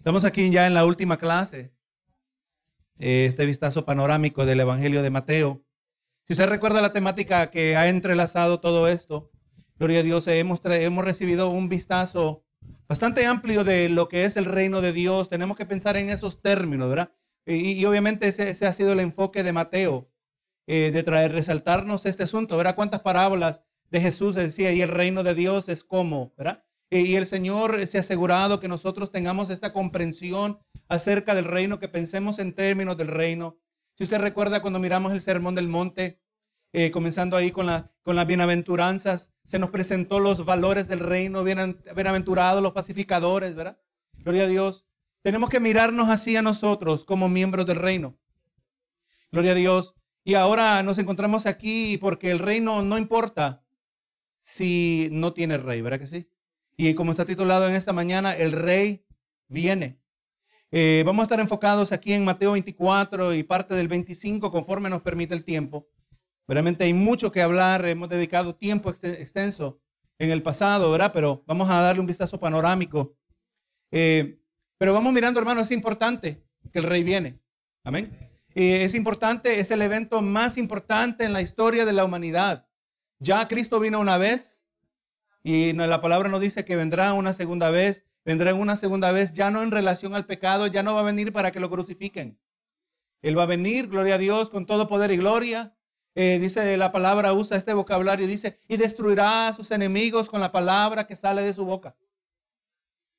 [0.00, 1.74] Estamos aquí ya en la última clase,
[2.98, 5.62] eh, este vistazo panorámico del Evangelio de Mateo.
[6.26, 9.30] Si usted recuerda la temática que ha entrelazado todo esto,
[9.78, 12.46] gloria a Dios, hemos, hemos recibido un vistazo
[12.88, 15.28] bastante amplio de lo que es el reino de Dios.
[15.28, 17.12] Tenemos que pensar en esos términos, ¿verdad?
[17.44, 20.10] Y, obviamente ese, ha sido el enfoque de Mateo,
[20.66, 22.74] eh, de traer, resaltarnos este asunto, ¿verdad?
[22.74, 23.60] Cuántas parábolas
[23.90, 26.64] de Jesús decía, y el reino de Dios es como, ¿verdad?
[26.90, 30.58] Y el Señor se ha asegurado que nosotros tengamos esta comprensión
[30.88, 33.58] acerca del reino, que pensemos en términos del reino.
[33.94, 36.20] Si usted recuerda cuando miramos el Sermón del Monte,
[36.72, 41.44] eh, comenzando ahí con, la, con las bienaventuranzas, se nos presentó los valores del reino,
[41.44, 43.78] bienaventurados los pacificadores, ¿verdad?
[44.14, 44.84] Gloria a Dios.
[45.22, 48.18] Tenemos que mirarnos así a nosotros como miembros del reino.
[49.30, 49.94] Gloria a Dios.
[50.24, 53.64] Y ahora nos encontramos aquí porque el reino no importa
[54.40, 56.28] si no tiene rey, ¿verdad que sí?
[56.82, 59.04] Y como está titulado en esta mañana, el rey
[59.48, 60.00] viene.
[60.70, 65.02] Eh, vamos a estar enfocados aquí en Mateo 24 y parte del 25 conforme nos
[65.02, 65.90] permite el tiempo.
[66.48, 69.78] Realmente hay mucho que hablar, hemos dedicado tiempo extenso
[70.18, 71.12] en el pasado, ¿verdad?
[71.12, 73.14] Pero vamos a darle un vistazo panorámico.
[73.90, 74.40] Eh,
[74.78, 77.42] pero vamos mirando, hermano, es importante que el rey viene.
[77.84, 78.10] Amén.
[78.54, 82.66] Eh, es importante, es el evento más importante en la historia de la humanidad.
[83.18, 84.59] Ya Cristo vino una vez,
[85.42, 89.50] y la palabra nos dice que vendrá una segunda vez, vendrá una segunda vez, ya
[89.50, 92.38] no en relación al pecado, ya no va a venir para que lo crucifiquen.
[93.22, 95.74] Él va a venir, gloria a Dios, con todo poder y gloria.
[96.14, 100.52] Eh, dice la palabra, usa este vocabulario, dice, y destruirá a sus enemigos con la
[100.52, 101.96] palabra que sale de su boca.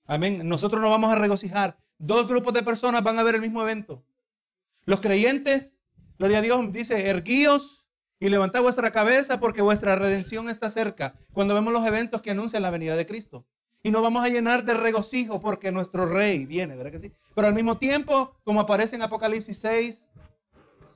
[0.06, 0.48] Amén.
[0.48, 1.78] Nosotros nos vamos a regocijar.
[1.98, 4.04] Dos grupos de personas van a ver el mismo evento.
[4.86, 5.80] Los creyentes,
[6.18, 7.81] gloria a Dios, dice, erguíos
[8.22, 11.16] y levantad vuestra cabeza porque vuestra redención está cerca.
[11.34, 13.48] Cuando vemos los eventos que anuncian la venida de Cristo.
[13.82, 17.12] Y nos vamos a llenar de regocijo porque nuestro rey viene, ¿verdad que sí?
[17.34, 20.08] Pero al mismo tiempo, como aparece en Apocalipsis 6,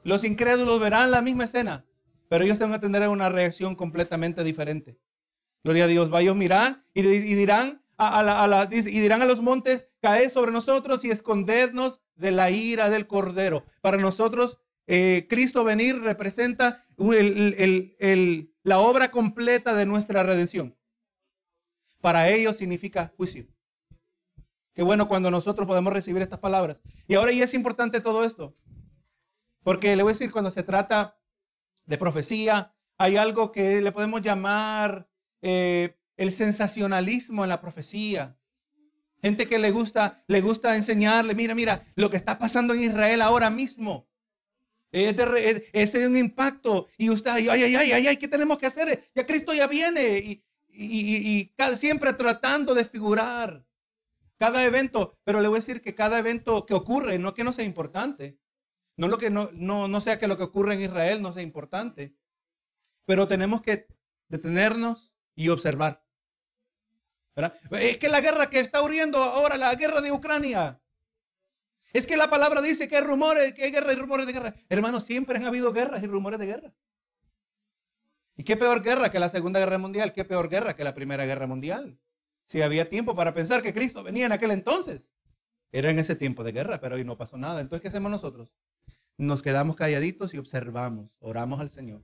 [0.03, 1.84] los incrédulos verán la misma escena,
[2.30, 5.00] pero ellos van a tener una reacción completamente diferente.
[5.64, 6.14] Gloria a Dios.
[6.14, 6.38] Va ellos
[6.94, 12.52] y, dirán a, y dirán a los montes, caed sobre nosotros y escondernos de la
[12.52, 13.66] ira del cordero.
[13.81, 20.75] Para nosotros eh, Cristo venir representa la obra completa de nuestra redención.
[22.01, 23.47] Para ellos significa juicio.
[24.73, 26.81] Qué bueno cuando nosotros podemos recibir estas palabras.
[27.07, 28.55] Y ahora ya es importante todo esto.
[29.63, 31.17] Porque le voy a decir, cuando se trata
[31.85, 35.09] de profecía, hay algo que le podemos llamar
[35.41, 38.38] eh, el sensacionalismo en la profecía.
[39.22, 43.22] Gente que le gusta, le gusta enseñarle, mira, mira, lo que está pasando en Israel
[43.22, 44.07] ahora mismo.
[44.95, 46.88] Es, un impacto.
[46.97, 49.09] Y usted, ay, ay, ay, ay, ay, ¿qué tenemos que hacer?
[49.13, 50.19] Ya Cristo ya viene.
[50.19, 53.66] Y, y, siempre tratando de figurar
[54.38, 55.17] cada evento.
[55.25, 58.39] Pero le voy a decir que cada evento que ocurre, no que no sea importante.
[58.95, 61.44] No, lo que no, no, no sea que lo que ocurre en Israel no sea
[61.44, 62.16] importante.
[63.05, 63.88] Pero tenemos que
[64.29, 66.05] detenernos y observar.
[67.72, 70.79] Es que la guerra que está ocurriendo ahora, la guerra de Ucrania,
[71.97, 74.56] es que la palabra dice que hay rumores, que hay guerra y rumores de guerra.
[74.67, 76.73] Hermanos, siempre han habido guerras y rumores de guerra.
[78.35, 80.11] ¿Y qué peor guerra que la Segunda Guerra Mundial?
[80.11, 81.97] ¿Qué peor guerra que la Primera Guerra Mundial?
[82.44, 85.13] Si había tiempo para pensar que Cristo venía en aquel entonces.
[85.72, 87.61] Era en ese tiempo de guerra, pero hoy no pasó nada.
[87.61, 88.53] Entonces, ¿qué hacemos nosotros?
[89.17, 92.03] Nos quedamos calladitos y observamos, oramos al Señor.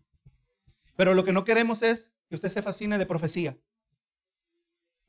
[0.96, 3.58] Pero lo que no queremos es que usted se fascine de profecía.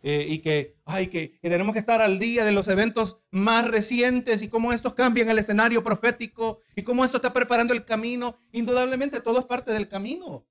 [0.05, 4.43] Eh, y que, ay, que, tenemos que estar al día de los eventos más recientes
[4.43, 8.37] y cómo estos cambian el escenario profético y cómo esto está preparando el camino.
[8.51, 10.45] Indudablemente todo es parte del camino.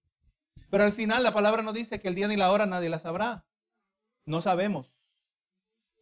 [0.69, 2.99] Pero al final la palabra nos dice que el día ni la hora nadie la
[2.99, 3.45] sabrá.
[4.25, 4.97] No sabemos.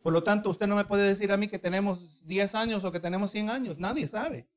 [0.04, 2.92] Por lo tanto, usted no me puede decir a mí que tenemos 10 años o
[2.92, 3.80] que tenemos 100 años.
[3.80, 4.48] Nadie sabe.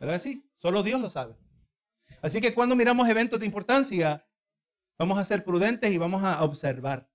[0.00, 0.20] ¿Verdad?
[0.20, 1.36] Sí, solo Dios lo sabe.
[2.20, 4.26] Así que cuando miramos eventos de importancia,
[4.98, 7.08] vamos a ser prudentes y vamos a observar.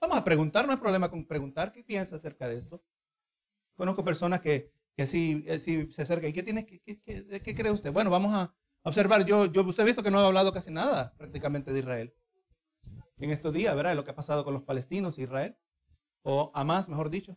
[0.00, 1.72] Vamos a preguntar, no hay problema con preguntar.
[1.72, 2.82] ¿Qué piensa acerca de esto?
[3.74, 5.44] Conozco personas que, que así,
[5.90, 6.30] se acercan.
[6.30, 7.92] ¿Y qué, cree usted?
[7.92, 9.26] Bueno, vamos a observar.
[9.26, 12.14] Yo, yo, usted ha visto que no he hablado casi nada prácticamente de Israel.
[13.18, 13.94] En estos días, ¿verdad?
[13.94, 15.58] Lo que ha pasado con los palestinos e Israel.
[16.22, 17.36] O a más, mejor dicho.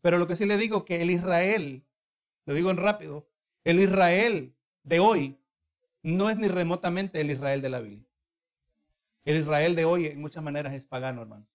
[0.00, 1.84] Pero lo que sí le digo que el Israel,
[2.44, 3.28] lo digo en rápido,
[3.64, 4.54] el Israel
[4.84, 5.40] de hoy
[6.04, 8.08] no es ni remotamente el Israel de la Biblia.
[9.24, 11.48] El Israel de hoy en muchas maneras es pagano, hermano.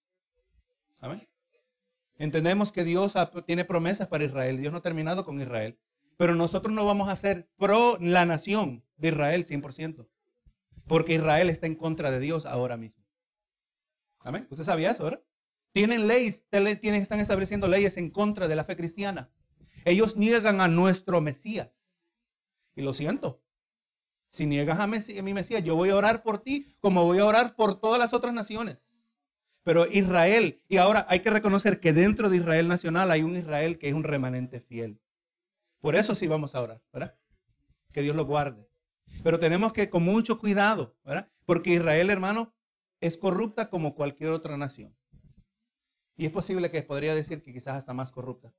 [2.16, 3.14] Entendemos que Dios
[3.46, 4.58] tiene promesas para Israel.
[4.58, 5.78] Dios no ha terminado con Israel.
[6.16, 10.06] Pero nosotros no vamos a ser pro la nación de Israel 100%.
[10.86, 13.04] Porque Israel está en contra de Dios ahora mismo.
[14.20, 14.46] Amén.
[14.50, 15.22] Usted sabía eso, ¿verdad?
[15.72, 19.30] tienen leyes, tienen, están estableciendo leyes en contra de la fe cristiana.
[19.84, 22.20] Ellos niegan a nuestro Mesías.
[22.76, 23.42] Y lo siento.
[24.30, 24.86] Si niegas a, a
[25.22, 28.14] mi Mesías, yo voy a orar por ti como voy a orar por todas las
[28.14, 28.91] otras naciones.
[29.64, 33.78] Pero Israel, y ahora hay que reconocer que dentro de Israel nacional hay un Israel
[33.78, 35.00] que es un remanente fiel.
[35.80, 37.16] Por eso sí vamos a orar, ¿verdad?
[37.92, 38.68] Que Dios lo guarde.
[39.22, 41.30] Pero tenemos que con mucho cuidado, ¿verdad?
[41.44, 42.54] Porque Israel, hermano,
[43.00, 44.96] es corrupta como cualquier otra nación.
[46.16, 48.52] Y es posible que podría decir que quizás hasta más corrupta.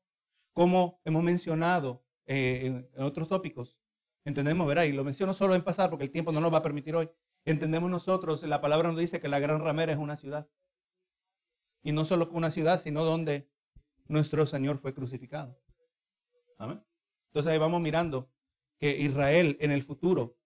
[0.54, 3.80] Como hemos mencionado eh, en, otros tópicos,
[4.26, 4.84] entendemos, ¿verdad?
[4.84, 7.10] Y lo menciono solo en pasar porque el tiempo no nos va a permitir hoy.
[7.46, 10.48] Entendemos nosotros, la palabra nos dice que la gran ramera es una ciudad.
[11.84, 13.50] Y no solo una ciudad, sino donde
[14.08, 15.60] nuestro Señor fue crucificado.
[16.58, 16.84] Amén.
[17.28, 18.30] Entonces ahí vamos mirando
[18.80, 20.38] que Israel en el futuro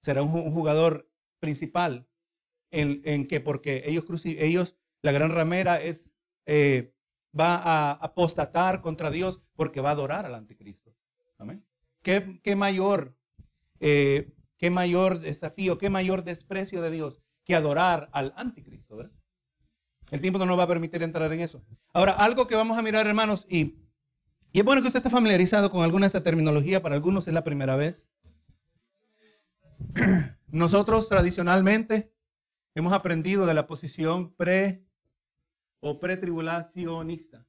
[0.00, 2.06] será un jugador principal
[2.70, 6.12] en, que porque ellos, ellos, la gran ramera es,
[6.46, 6.94] eh,
[7.38, 10.94] va a apostatar contra Dios porque va a adorar al anticristo.
[11.38, 11.64] Amén.
[12.02, 13.16] ¿Qué, mayor,
[13.80, 19.15] eh, qué mayor desafío, qué mayor desprecio de Dios que adorar al anticristo, ¿verdad?
[20.10, 21.62] El tiempo no nos va a permitir entrar en eso.
[21.92, 23.76] Ahora, algo que vamos a mirar, hermanos, y
[24.56, 27.34] y es bueno que usted esté familiarizado con alguna de esta terminología, para algunos es
[27.34, 28.08] la primera vez.
[30.48, 32.10] Nosotros tradicionalmente
[32.74, 34.82] hemos aprendido de la posición pre
[35.80, 37.46] o pretribulacionista.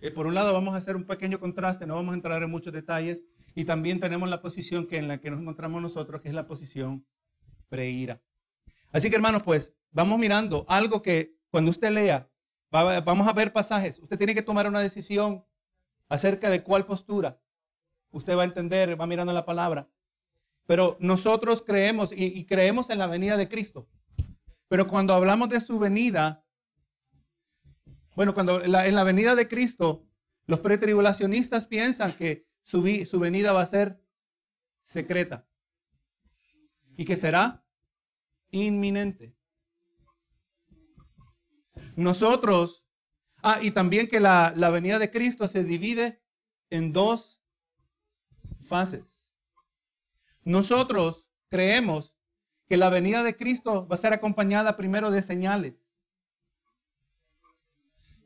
[0.00, 2.50] Eh, por un lado vamos a hacer un pequeño contraste, no vamos a entrar en
[2.50, 3.24] muchos detalles,
[3.54, 6.48] y también tenemos la posición que en la que nos encontramos nosotros, que es la
[6.48, 7.06] posición
[7.68, 8.20] preira.
[8.92, 12.28] Así que hermanos, pues vamos mirando algo que cuando usted lea
[12.70, 13.98] vamos a ver pasajes.
[13.98, 15.44] Usted tiene que tomar una decisión
[16.08, 17.40] acerca de cuál postura.
[18.10, 19.88] Usted va a entender, va mirando la palabra.
[20.66, 23.88] Pero nosotros creemos y, creemos en la venida de Cristo.
[24.68, 26.46] Pero cuando hablamos de su venida,
[28.14, 30.06] bueno, cuando en la venida de Cristo,
[30.46, 34.00] los pretribulacionistas piensan que su, su venida va a ser
[34.80, 35.46] secreta
[36.96, 37.61] y que será
[38.52, 39.34] inminente.
[41.96, 42.84] Nosotros,
[43.42, 46.22] ah, y también que la, la venida de Cristo se divide
[46.70, 47.42] en dos
[48.62, 49.30] fases.
[50.44, 52.14] Nosotros creemos
[52.68, 55.84] que la venida de Cristo va a ser acompañada primero de señales.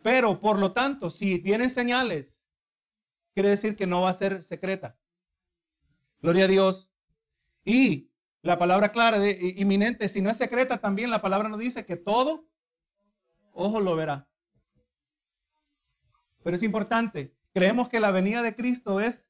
[0.03, 2.45] Pero, por lo tanto, si vienen señales,
[3.35, 4.97] quiere decir que no va a ser secreta.
[6.23, 6.89] Gloria a Dios.
[7.65, 8.13] Y
[8.47, 11.97] la palabra clara de inminente, si no es secreta, también la palabra nos dice que
[11.97, 12.49] todo
[13.53, 14.29] ojo lo verá.
[16.45, 19.29] Pero es importante, creemos que la venida de Cristo es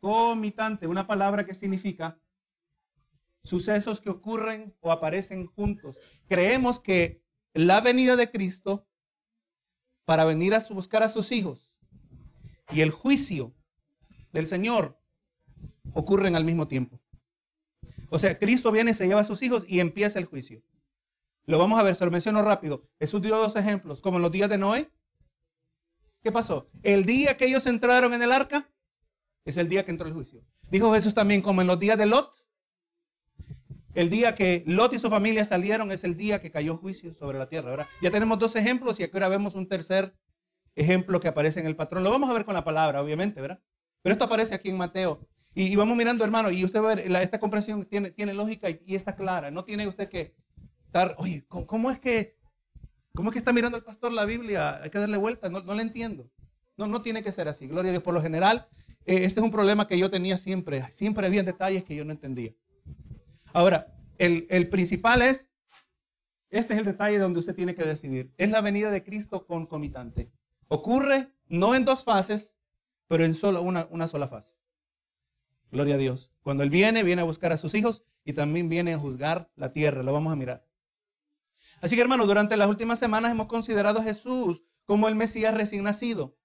[0.00, 2.18] concomitante, una palabra que significa
[3.44, 5.98] sucesos que ocurren o aparecen juntos.
[6.26, 7.22] Creemos que
[7.52, 8.88] la venida de Cristo
[10.06, 11.70] para venir a buscar a sus hijos
[12.72, 13.54] y el juicio
[14.32, 14.98] del Señor
[15.92, 16.98] ocurren al mismo tiempo.
[18.10, 20.62] O sea, Cristo viene, se lleva a sus hijos y empieza el juicio.
[21.46, 22.88] Lo vamos a ver, se lo menciono rápido.
[22.98, 24.90] Jesús dio dos ejemplos, como en los días de Noé.
[26.22, 26.68] ¿Qué pasó?
[26.82, 28.70] El día que ellos entraron en el arca
[29.44, 30.44] es el día que entró el juicio.
[30.70, 32.34] Dijo Jesús también, como en los días de Lot.
[33.94, 37.38] El día que Lot y su familia salieron es el día que cayó juicio sobre
[37.38, 37.70] la tierra.
[37.70, 37.86] ¿verdad?
[38.02, 40.14] Ya tenemos dos ejemplos y ahora vemos un tercer
[40.74, 42.04] ejemplo que aparece en el patrón.
[42.04, 43.60] Lo vamos a ver con la palabra, obviamente, ¿verdad?
[44.02, 45.26] Pero esto aparece aquí en Mateo.
[45.60, 49.16] Y, vamos mirando, hermano, y usted va a ver, esta comprensión tiene, lógica y, está
[49.16, 49.50] clara.
[49.50, 50.36] No tiene usted que
[51.16, 52.36] oye, ¿cómo, es que,
[53.12, 54.80] cómo es que está mirando el pastor la Biblia?
[54.80, 56.30] Hay que darle vuelta, no, no le entiendo.
[56.76, 57.66] No, no tiene que ser así.
[57.66, 58.04] Gloria a Dios.
[58.04, 58.68] Por lo general,
[59.04, 60.86] eh, este es un problema que yo tenía siempre.
[60.92, 62.54] Siempre había detalles que yo no entendía.
[63.52, 65.48] Ahora, el, principal es,
[66.50, 68.32] este es el detalle donde usted tiene que decidir.
[68.36, 70.30] Es la venida de Cristo concomitante.
[70.68, 72.54] Ocurre no en dos fases,
[73.08, 74.57] pero en solo una sola fase.
[75.70, 76.30] Gloria a Dios.
[76.42, 79.72] Cuando Él viene, viene a buscar a sus hijos y también viene a juzgar la
[79.72, 80.02] tierra.
[80.02, 80.66] Lo vamos a mirar.
[81.80, 85.84] Así que hermanos, durante las últimas semanas hemos considerado a Jesús como el Mesías recién
[85.84, 86.36] nacido.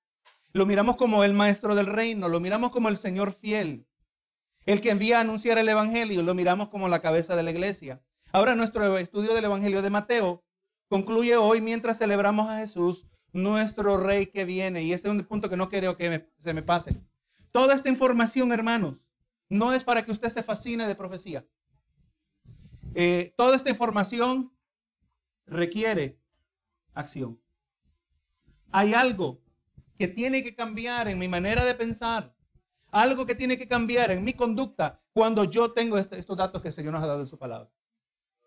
[0.51, 3.87] Lo miramos como el maestro del reino, lo miramos como el Señor fiel,
[4.65, 8.01] el que envía a anunciar el Evangelio, lo miramos como la cabeza de la iglesia.
[8.31, 10.43] Ahora nuestro estudio del Evangelio de Mateo
[10.87, 14.83] concluye hoy mientras celebramos a Jesús, nuestro rey que viene.
[14.83, 17.01] Y ese es un punto que no quiero que se me pase.
[17.51, 18.97] Toda esta información, hermanos,
[19.53, 21.45] no es para que usted se fascine de profecía.
[22.95, 24.51] Eh, toda esta información
[25.45, 26.19] requiere
[26.93, 27.39] acción.
[28.71, 29.41] Hay algo
[29.97, 32.35] que tiene que cambiar en mi manera de pensar,
[32.89, 36.69] algo que tiene que cambiar en mi conducta cuando yo tengo este, estos datos que
[36.69, 37.69] el Señor nos ha dado en su palabra.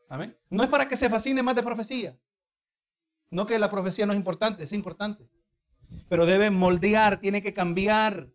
[0.09, 0.37] Amén.
[0.51, 2.19] No es para que se fascine más de profecía,
[3.31, 5.29] No que la profecía no es importante, es importante.
[6.09, 8.33] Pero debe moldear, tiene que cambiar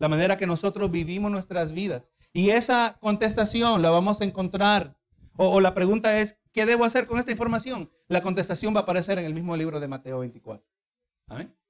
[0.00, 2.10] la manera que nosotros vivimos nuestras vidas.
[2.32, 4.96] Y esa contestación la vamos a encontrar.
[5.36, 7.90] O, la pregunta es, ¿qué debo hacer con esta información?
[8.08, 10.66] La contestación va a aparecer en el mismo libro de Mateo 24.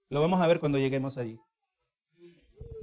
[0.09, 1.41] Lo vamos a ver cuando lleguemos allí.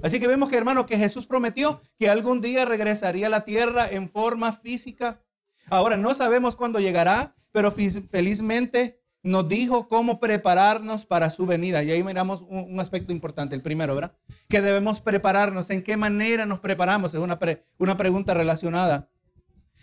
[0.02, 3.88] Así que vemos que, hermano, que Jesús prometió que algún día regresaría a la tierra
[3.90, 5.22] en forma física.
[5.70, 11.82] Ahora, no sabemos cuándo llegará, pero felizmente nos dijo cómo prepararnos para su venida.
[11.82, 14.12] Y ahí miramos un, aspecto importante, el primero, ¿verdad?
[14.48, 17.38] Que debemos prepararnos, en qué manera nos preparamos, es una,
[17.78, 19.10] una pregunta relacionada.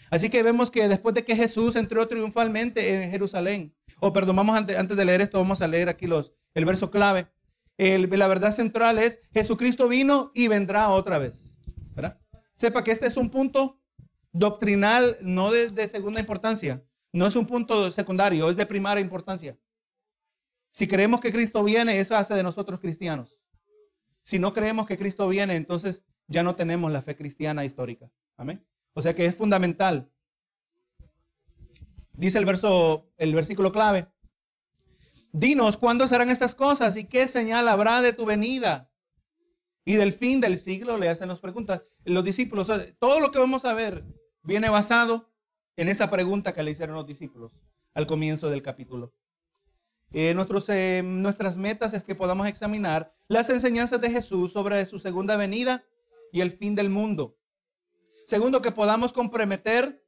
[0.10, 4.78] Así que vemos que después de que Jesús entró triunfalmente en Jerusalén, o perdón, antes,
[4.78, 7.28] antes de leer esto, vamos a leer aquí los, el verso clave
[7.78, 11.58] la verdad central es Jesucristo vino y vendrá otra vez.
[12.56, 13.82] Sepa que este es un punto
[14.32, 16.84] doctrinal, no de, segunda importancia.
[17.16, 19.58] No es un punto secundario, es de primaria importancia.
[20.70, 23.38] Si creemos que Cristo viene, eso hace de nosotros cristianos.
[24.22, 28.12] Si no creemos que Cristo viene, entonces ya no tenemos la fe cristiana histórica.
[28.36, 28.68] Amén.
[28.92, 30.12] O sea que es fundamental.
[32.12, 34.10] Dice el verso, el versículo clave.
[35.32, 38.92] Dinos cuándo serán estas cosas y qué señal habrá de tu venida.
[39.86, 41.82] Y del fin del siglo le hacen las preguntas.
[42.04, 42.70] Los discípulos,
[43.00, 44.04] todo lo que vamos a ver
[44.44, 45.34] viene basado
[45.78, 47.52] en esa pregunta que le hicieron los discípulos
[47.94, 49.14] al comienzo del capítulo.
[50.12, 55.00] Eh, nuestros, eh, nuestras metas es que podamos examinar las enseñanzas de Jesús sobre su
[55.00, 55.84] segunda venida
[56.32, 57.38] y el fin del mundo.
[58.26, 60.04] Segundo, que podamos comprometer,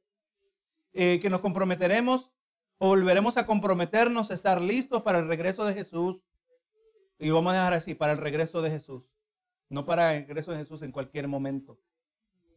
[0.92, 2.30] eh, que nos comprometeremos
[2.78, 6.24] o volveremos a comprometernos a estar listos para el regreso de Jesús.
[7.18, 9.12] Y vamos a dejar así, para el regreso de Jesús.
[9.68, 11.78] No para el regreso de Jesús en cualquier momento.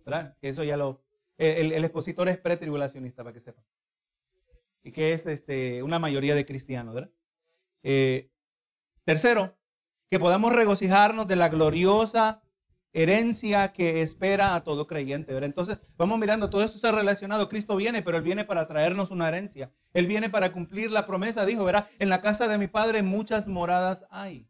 [0.05, 0.37] ¿Verdad?
[0.41, 1.03] Eso ya lo...
[1.41, 3.63] El, expositor es pretribulacionista, para que sepan.
[4.83, 7.11] Y que es este, una mayoría de cristianos, ¿verdad?
[7.83, 8.29] Eh,
[9.03, 9.57] tercero,
[10.09, 12.43] que podamos regocijarnos de la gloriosa
[12.93, 15.33] herencia que espera a todo creyente.
[15.33, 15.47] ¿verdad?
[15.47, 17.49] Entonces, vamos mirando, todo esto está relacionado.
[17.49, 19.71] Cristo viene, pero Él viene para traernos una herencia.
[19.93, 21.45] Él viene para cumplir la promesa.
[21.45, 24.47] Dijo, verá, en la casa de mi Padre muchas moradas hay.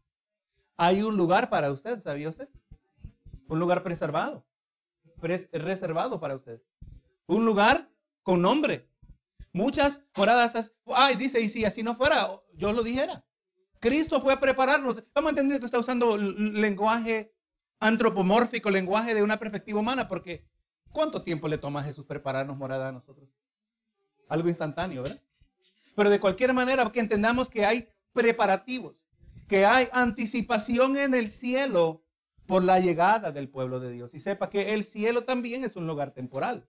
[0.77, 2.49] Hay un lugar para usted, ¿sabía usted?
[3.47, 4.45] Un lugar preservado,
[5.21, 6.61] reservado para usted.
[7.27, 7.89] Un lugar
[8.23, 8.89] con nombre.
[9.53, 10.73] Muchas moradas.
[10.87, 13.25] Ay, dice, y si así no fuera, yo lo dijera.
[13.79, 15.03] Cristo fue a prepararnos.
[15.13, 17.33] Vamos a entender que está usando lenguaje
[17.81, 20.45] antropomórfico lenguaje de una perspectiva humana, porque
[20.91, 23.27] ¿cuánto tiempo le toma a Jesús prepararnos morada a nosotros?
[24.29, 25.21] Algo instantáneo, ¿verdad?
[25.95, 28.95] Pero de cualquier manera, que entendamos que hay preparativos,
[29.49, 32.00] que hay anticipación en el cielo
[32.51, 34.13] por la llegada del pueblo de Dios.
[34.13, 36.67] Y sepa que el cielo también es un lugar temporal.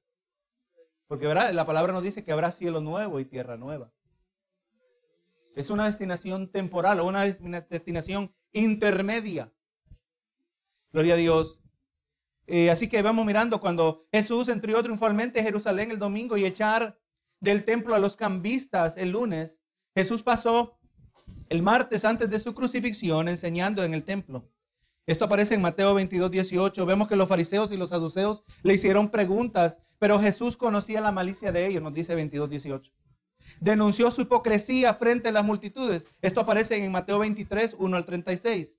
[1.09, 1.53] Porque ¿verdad?
[1.53, 3.93] la palabra nos dice que habrá cielo nuevo y tierra nueva.
[5.57, 9.53] Es una destinación temporal o una destinación intermedia.
[10.93, 11.59] Gloria a Dios.
[12.47, 16.97] Eh, así que vamos mirando cuando Jesús entró triunfalmente a Jerusalén el domingo y echar
[17.41, 19.59] del templo a los cambistas el lunes.
[19.97, 20.79] Jesús pasó
[21.49, 24.49] el martes antes de su crucifixión enseñando en el templo.
[25.07, 26.87] Esto aparece en Mateo 22, 18.
[26.87, 31.51] Vemos que los fariseos y los saduceos le hicieron preguntas, pero Jesús conocía la malicia
[31.51, 32.93] de ellos, nos dice 22, 18.
[33.61, 36.07] Denunció su hipocresía frente a las multitudes.
[36.21, 38.79] Esto aparece en Mateo 23, 1 al 36.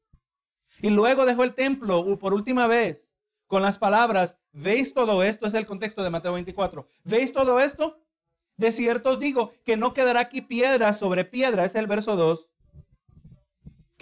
[0.82, 3.12] Y luego dejó el templo por última vez
[3.48, 5.46] con las palabras, ¿veis todo esto?
[5.46, 6.88] Es el contexto de Mateo 24.
[7.04, 8.00] ¿Veis todo esto?
[8.58, 12.48] De cierto os digo que no quedará aquí piedra sobre piedra, es el verso 2,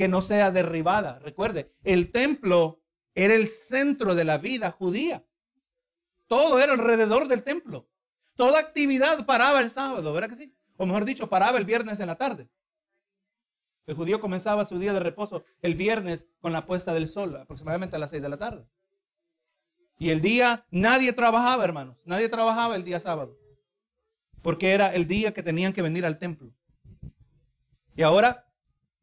[0.02, 1.20] que no sea derribada.
[1.20, 2.82] Recuerde, el templo
[3.14, 5.24] era el centro de la vida judía.
[6.26, 7.88] Todo era alrededor del templo.
[8.36, 10.56] Toda actividad paraba el sábado, ¿verdad que sí?
[10.78, 12.50] O mejor dicho, paraba el viernes en la tarde.
[13.86, 17.96] El judío comenzaba su día de reposo el viernes con la puesta del sol, aproximadamente
[17.96, 18.66] a las 6 de la tarde.
[20.00, 22.02] Y el día, nadie trabajaba, hermanos.
[22.06, 23.38] Nadie trabajaba el día sábado.
[24.42, 26.52] Porque era el día que tenían que venir al templo.
[27.96, 28.51] Y ahora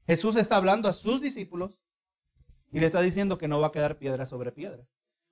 [0.09, 1.79] Jesús está hablando a sus discípulos
[2.73, 4.89] y le está diciendo que no va a quedar piedra sobre piedra.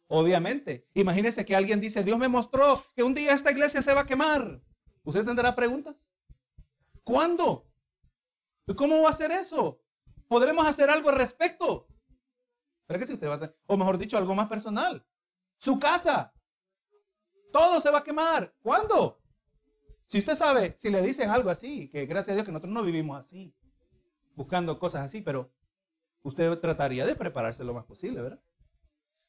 [0.06, 4.02] Obviamente, imagínese que alguien dice, Dios me mostró que un día esta iglesia se va
[4.02, 4.62] a quemar.
[5.02, 6.04] ¿Usted tendrá preguntas?
[7.04, 7.66] ¿Cuándo?
[8.76, 9.80] ¿Cómo va a hacer eso?
[10.28, 11.88] ¿Podremos hacer algo al respecto?
[12.86, 15.06] ¿Pero si usted va a o mejor dicho, algo más personal.
[15.56, 16.34] Su casa.
[17.50, 18.54] Todo se va a quemar.
[18.60, 19.22] ¿Cuándo?
[20.04, 22.82] Si usted sabe, si le dicen algo así, que gracias a Dios que nosotros no
[22.82, 23.56] vivimos así,
[24.36, 25.50] buscando cosas así, pero
[26.22, 28.40] usted trataría de prepararse lo más posible, ¿verdad?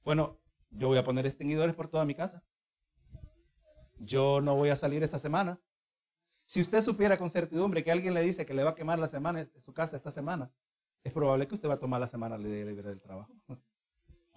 [0.04, 2.44] Bueno, yo voy a poner extinguidores por toda mi casa.
[4.00, 5.60] Yo no voy a salir esta semana.
[6.46, 9.08] Si usted supiera con certidumbre que alguien le dice que le va a quemar la
[9.08, 10.52] semana en su casa esta semana,
[11.04, 13.34] es probable que usted va a tomar la semana libre del trabajo.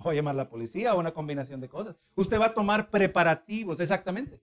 [0.03, 1.95] O llamar a la policía o una combinación de cosas.
[2.15, 4.41] Usted va a tomar preparativos, exactamente.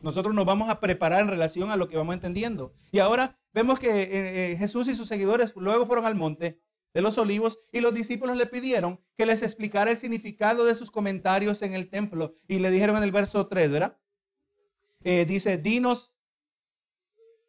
[0.00, 2.72] Nosotros nos vamos a preparar en relación a lo que vamos entendiendo.
[2.92, 6.60] Y ahora vemos que eh, eh, Jesús y sus seguidores luego fueron al monte
[6.94, 10.90] de los olivos y los discípulos le pidieron que les explicara el significado de sus
[10.90, 12.34] comentarios en el templo.
[12.48, 13.98] Y le dijeron en el verso 3, ¿verdad?
[15.04, 16.12] Eh, dice, dinos,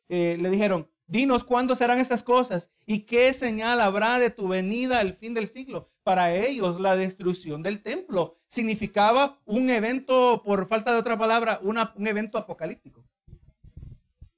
[0.10, 5.14] le dijeron, dinos cuándo serán estas cosas y qué señal habrá de tu venida al
[5.14, 5.92] fin del siglo.
[6.08, 12.08] Para ellos la destrucción del templo significaba un evento, por falta de otra palabra, un
[12.08, 13.04] evento apocalíptico.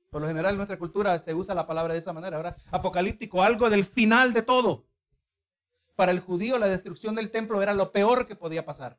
[0.10, 3.44] Por lo general en nuestra cultura se usa la palabra de esa manera, ahora apocalíptico,
[3.44, 4.88] algo del final de todo.
[5.96, 8.98] Para el judío la destrucción del templo era lo peor que podía pasar.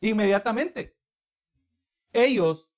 [0.00, 0.96] Inmediatamente.
[2.12, 2.68] Ellos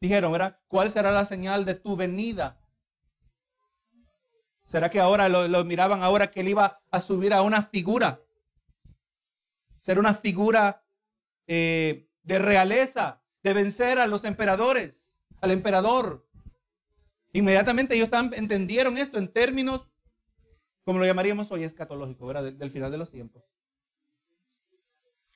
[0.00, 0.32] dijeron.
[0.68, 2.58] ¿Cuál será la señal de tu venida?
[4.64, 8.22] ¿Será que ahora lo, lo miraban ahora que él iba a subir a una figura?
[9.80, 10.84] Ser una figura
[11.46, 16.26] eh, de realeza, de vencer a los emperadores, al emperador.
[17.32, 19.88] Inmediatamente ellos entendieron esto en términos,
[20.84, 22.52] como lo llamaríamos hoy, escatológico, ¿verdad?
[22.52, 23.44] Del, final de los tiempos.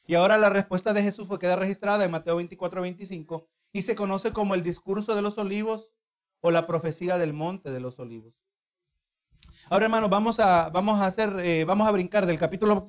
[0.06, 3.94] Y ahora la respuesta de Jesús fue queda registrada en Mateo 24, 25 y se
[3.94, 5.90] conoce como el discurso de los olivos
[6.40, 8.41] o la profecía del monte de los olivos.
[9.72, 12.86] Ahora, hermanos, vamos a, vamos a hacer, eh, vamos a brincar del capítulo,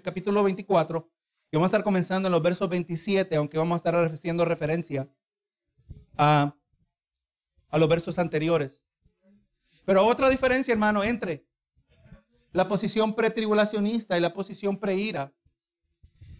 [0.00, 1.10] capítulo 24
[1.50, 5.10] y vamos a estar comenzando en los versos 27, aunque vamos a estar haciendo referencia
[6.16, 6.54] a,
[7.68, 8.80] a los versos anteriores.
[9.84, 11.48] Pero otra diferencia, hermano, entre
[12.52, 15.32] la posición pretribulacionista y la posición preira.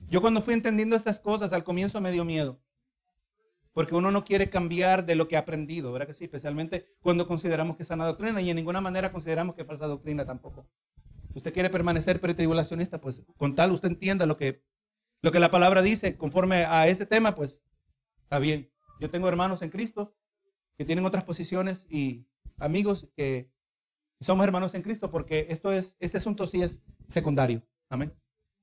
[0.08, 2.60] Yo cuando fui entendiendo estas cosas, al comienzo me dio miedo.
[3.74, 6.24] Porque uno no quiere cambiar de lo que ha aprendido, ¿verdad que sí?
[6.24, 9.86] Especialmente cuando consideramos que es sana doctrina y en ninguna manera consideramos que es falsa
[9.86, 10.66] doctrina tampoco.
[11.32, 14.62] Si usted quiere permanecer pretribulacionista, pues con tal usted entienda lo que,
[15.20, 17.64] lo que la palabra dice conforme a ese tema, pues
[18.22, 18.70] está bien.
[19.00, 20.14] Yo tengo hermanos en Cristo
[20.78, 22.26] que tienen otras posiciones y
[22.58, 23.50] amigos que
[24.20, 27.66] somos hermanos en Cristo porque esto es, este asunto sí es secundario.
[27.88, 28.14] Amén.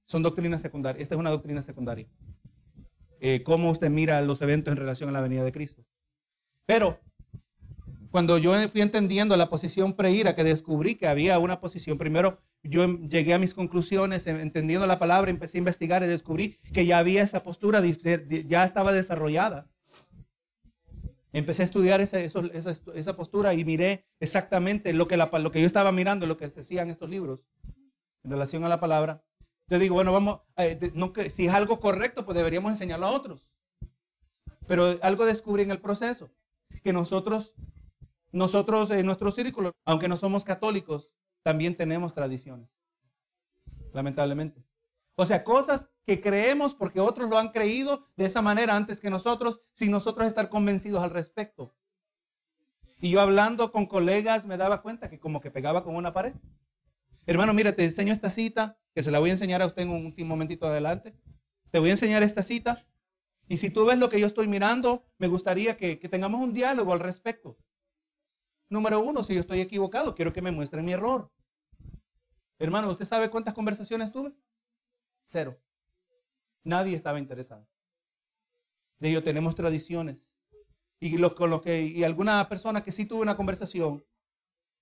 [0.06, 1.04] Son doctrinas secundarias.
[1.04, 2.08] Esta es una doctrina secundaria.
[3.24, 5.86] Eh, cómo usted mira los eventos en relación a la venida de Cristo.
[6.66, 7.00] Pero
[8.10, 12.86] cuando yo fui entendiendo la posición preira, que descubrí que había una posición, primero yo
[13.00, 17.22] llegué a mis conclusiones, entendiendo la palabra, empecé a investigar y descubrí que ya había
[17.22, 19.66] esa postura, ya estaba desarrollada.
[21.32, 25.92] Empecé a estudiar esa, esa, postura y miré exactamente lo que, lo que yo estaba
[25.92, 27.40] mirando, lo que se decía en estos libros
[28.24, 29.24] en relación a la palabra.
[29.72, 30.92] Yo digo, bueno, vamos, eh,
[31.34, 33.48] si es algo correcto, pues deberíamos enseñarlo a otros.
[34.68, 36.30] Pero algo descubrí en el proceso,
[36.84, 37.54] que nosotros,
[38.34, 41.10] nosotros en nuestro círculo, aunque no somos católicos,
[41.42, 42.68] también tenemos tradiciones.
[43.94, 44.62] Lamentablemente.
[45.16, 49.10] O sea, cosas que creemos porque otros lo han creído de esa manera antes que
[49.10, 51.74] nosotros, sin nosotros estar convencidos al respecto.
[53.00, 56.34] Y yo hablando con colegas me daba cuenta que como que pegaba con una pared.
[57.26, 59.90] Hermano, mira, te enseño esta cita que se la voy a enseñar a usted en
[59.90, 61.16] un último momentito adelante.
[61.72, 62.86] Te voy a enseñar esta cita.
[63.48, 66.94] Y si tú ves lo que yo estoy mirando, me gustaría que, tengamos un diálogo
[66.94, 67.58] al respecto.
[68.70, 71.32] Número uno, si yo estoy equivocado, quiero que me muestre mi error.
[72.60, 74.34] Hermano, ¿usted sabe cuántas conversaciones tuve?
[75.24, 75.60] Cero.
[76.64, 77.68] Nadie estaba interesado.
[79.00, 80.30] De ello tenemos tradiciones.
[81.00, 84.06] Y, los, con los que, y alguna persona que sí tuvo una conversación,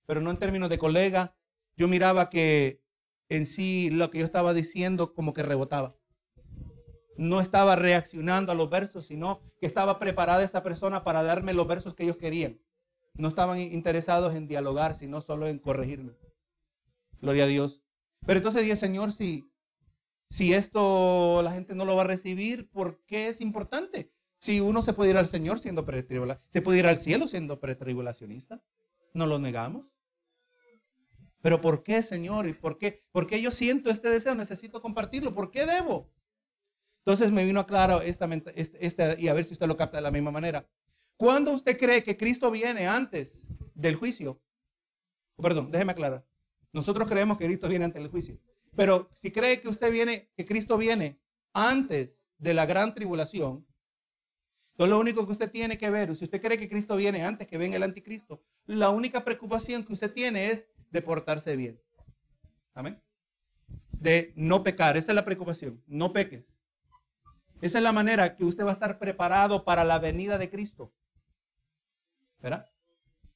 [0.04, 1.34] pero no en términos de colega,
[1.76, 2.82] yo miraba que
[3.30, 5.96] en sí lo que yo estaba diciendo como que rebotaba.
[7.16, 11.66] No estaba reaccionando a los versos, sino que estaba preparada esta persona para darme los
[11.66, 12.60] versos que ellos querían.
[13.14, 16.12] No estaban interesados en dialogar, sino solo en corregirme.
[17.20, 17.82] Gloria a Dios.
[18.26, 19.52] Pero entonces dije, Señor, si,
[20.28, 24.12] si esto la gente no lo va a recibir, ¿por qué es importante?
[24.38, 27.60] Si uno se puede ir al Señor siendo pretribulacionista, se puede ir al cielo siendo
[27.60, 28.62] pretribulacionista,
[29.12, 29.86] no lo negamos.
[31.42, 32.46] Pero ¿por qué, Señor?
[32.46, 33.02] ¿Y por qué?
[33.12, 34.34] ¿Por qué yo siento este deseo?
[34.34, 35.34] Necesito compartirlo.
[35.34, 36.10] ¿Por qué debo?
[37.00, 40.02] Entonces me vino claro esta, este, esta, y a ver si usted lo capta de
[40.02, 40.68] la misma manera.
[41.16, 44.40] ¿Cuándo usted cree que Cristo viene antes del juicio?
[45.36, 46.26] Perdón, déjeme aclarar.
[46.72, 48.38] Nosotros creemos que Cristo viene antes del juicio.
[48.76, 51.18] Pero si cree que usted viene, que Cristo viene
[51.52, 53.66] antes de la gran tribulación,
[54.72, 57.46] entonces lo único que usted tiene que ver, si usted cree que Cristo viene antes
[57.46, 61.80] que venga el anticristo, la única preocupación que usted tiene es de portarse bien.
[62.74, 63.02] Amén.
[63.92, 64.96] De no pecar.
[64.96, 65.82] Esa es la preocupación.
[65.86, 66.52] No peques.
[67.60, 70.94] Esa es la manera que usted va a estar preparado para la venida de Cristo.
[72.40, 72.70] ¿Verdad?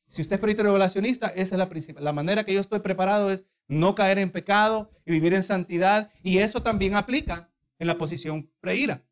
[0.08, 2.04] Si usted es revelacionista, esa es la principal.
[2.04, 6.10] La manera que yo estoy preparado es no caer en pecado y vivir en santidad.
[6.22, 9.04] Y eso también aplica en la posición preira.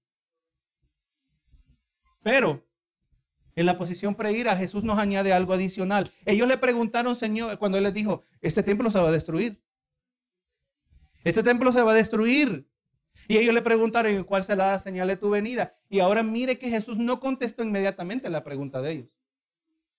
[2.23, 2.65] Pero
[3.55, 6.11] en la posición preira, Jesús nos añade algo adicional.
[6.25, 9.63] Ellos le preguntaron, Señor, cuando Él les dijo, este templo se va a destruir.
[11.25, 12.67] Este templo se va a destruir.
[13.29, 15.77] Y ellos le preguntaron, ¿cuál será la señal de tu venida?
[15.89, 19.09] Y ahora mire que Jesús no contestó inmediatamente la pregunta de ellos.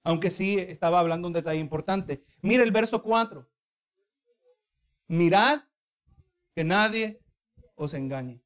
[0.03, 2.23] Aunque sí estaba hablando un detalle importante.
[2.41, 3.47] Mire el verso 4.
[5.07, 5.61] Mirad
[6.55, 7.21] que nadie
[7.75, 8.41] os engañe.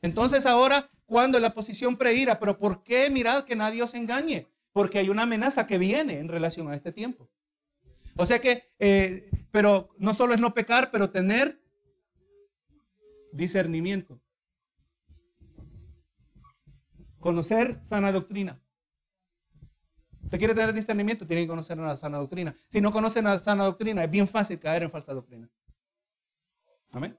[0.00, 4.48] Entonces ahora, cuando la posición preira, pero ¿por qué mirad que nadie os engañe?
[4.72, 7.28] Porque hay una amenaza que viene en relación a este tiempo.
[8.16, 11.60] O sea que, eh, pero no solo es no pecar, pero tener
[13.30, 14.22] discernimiento.
[17.20, 18.62] Conocer sana doctrina.
[20.22, 22.56] Usted quiere tener discernimiento, tiene que conocer una sana doctrina.
[22.70, 25.46] Si no conoce una sana doctrina, es bien fácil caer en falsa doctrina.
[26.90, 27.18] Amén.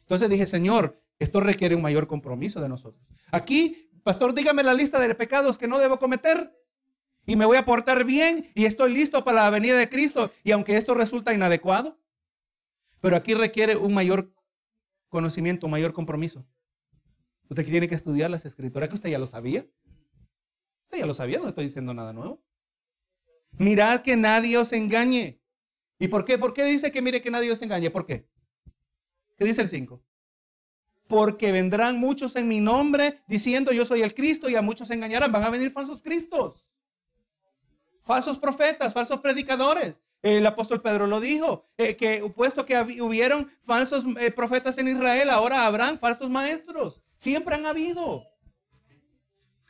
[0.00, 3.06] Entonces dije, Señor, esto requiere un mayor compromiso de nosotros.
[3.30, 6.52] Aquí, pastor, dígame la lista de pecados que no debo cometer.
[7.26, 10.30] Y me voy a portar bien y estoy listo para la venida de Cristo.
[10.44, 11.98] Y aunque esto resulta inadecuado,
[13.00, 14.32] pero aquí requiere un mayor
[15.08, 16.46] conocimiento, mayor compromiso.
[17.48, 19.66] Usted tiene que estudiar las escrituras, que usted ya lo sabía.
[20.84, 22.44] Usted ya lo sabía, no estoy diciendo nada nuevo.
[23.52, 25.40] Mirad que nadie os engañe.
[25.98, 26.38] ¿Y por qué?
[26.38, 27.90] ¿Por qué dice que mire que nadie os engañe?
[27.90, 28.28] ¿Por qué?
[29.36, 30.02] ¿Qué dice el 5?
[31.08, 34.94] Porque vendrán muchos en mi nombre diciendo yo soy el Cristo y a muchos se
[34.94, 35.32] engañarán.
[35.32, 36.66] Van a venir falsos Cristos,
[38.02, 40.02] falsos profetas, falsos predicadores.
[40.22, 45.30] El apóstol Pedro lo dijo, eh, que puesto que hubieron falsos eh, profetas en Israel,
[45.30, 47.02] ahora habrán falsos maestros.
[47.16, 48.24] Siempre han habido.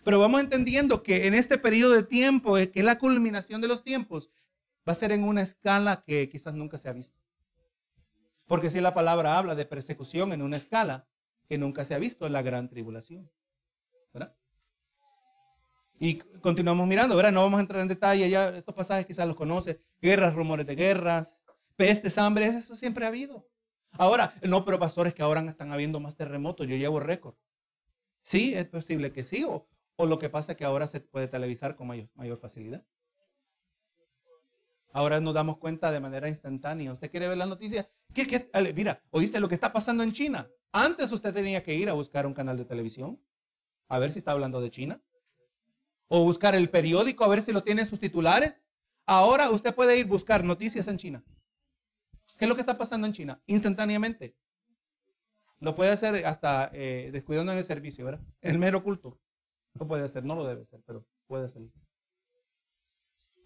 [0.02, 3.68] Pero vamos entendiendo que en este periodo de tiempo, eh, que es la culminación de
[3.68, 4.30] los tiempos,
[4.88, 7.18] va a ser en una escala que quizás nunca se ha visto.
[8.46, 11.06] Porque si la palabra habla de persecución en una escala
[11.46, 13.30] que nunca se ha visto la gran tribulación.
[14.12, 14.34] ¿verdad?
[15.98, 17.32] Y continuamos mirando, ¿verdad?
[17.32, 20.74] No vamos a entrar en detalle, ya estos pasajes quizás los conoce, guerras, rumores de
[20.74, 21.42] guerras,
[21.76, 23.48] pestes, hambre, eso siempre ha habido.
[23.92, 27.34] Ahora, no, pero pastores que ahora están habiendo más terremotos, yo llevo récord.
[28.20, 31.76] Sí, es posible que sí, o, lo que pasa es que ahora se puede televisar
[31.76, 32.84] con mayor facilidad.
[34.96, 36.90] Ahora nos damos cuenta de manera instantánea.
[36.90, 37.86] ¿Usted quiere ver la noticia?
[38.14, 38.48] ¿Qué?
[38.74, 40.48] Mira, ¿oíste lo que está pasando en China?
[40.72, 43.20] Antes usted tenía que ir a buscar un canal de televisión,
[43.88, 45.02] a ver si está hablando de China
[46.08, 48.66] o buscar el periódico a ver si lo tiene en sus titulares.
[49.04, 51.22] Ahora usted puede ir a buscar noticias en China.
[52.38, 53.42] ¿Qué es lo que está pasando en China?
[53.44, 54.34] Instantáneamente.
[55.60, 58.24] Lo puede hacer hasta eh, descuidando en el servicio, ¿verdad?
[58.40, 59.20] El mero culto.
[59.74, 61.70] No puede hacer, no lo debe hacer, pero puede hacerlo.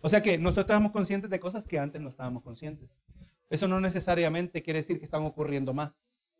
[0.00, 2.98] O sea que nosotros estamos conscientes de cosas que antes no estábamos conscientes.
[3.48, 6.34] Eso no necesariamente quiere decir que están ocurriendo más.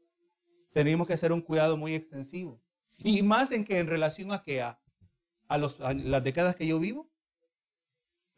[0.73, 2.61] Tenemos que hacer un cuidado muy extensivo.
[2.99, 4.81] Y más en que en relación a que a
[5.51, 5.59] a,
[5.94, 7.11] las décadas que yo vivo.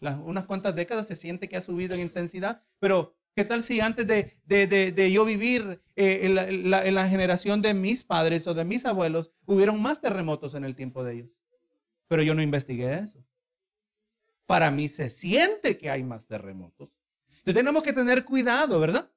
[0.01, 3.81] Las, unas cuantas décadas se siente que ha subido en intensidad, pero ¿qué tal si
[3.81, 6.35] antes de, de, yo vivir eh, en,
[6.71, 10.65] la, en la generación de mis padres o de mis abuelos hubieron más terremotos en
[10.65, 11.31] el tiempo de ellos?
[12.09, 13.22] Pero yo no investigué eso.
[14.53, 16.91] Para mí se siente que hay más terremotos.
[17.27, 19.11] Entonces tenemos que tener cuidado, ¿verdad?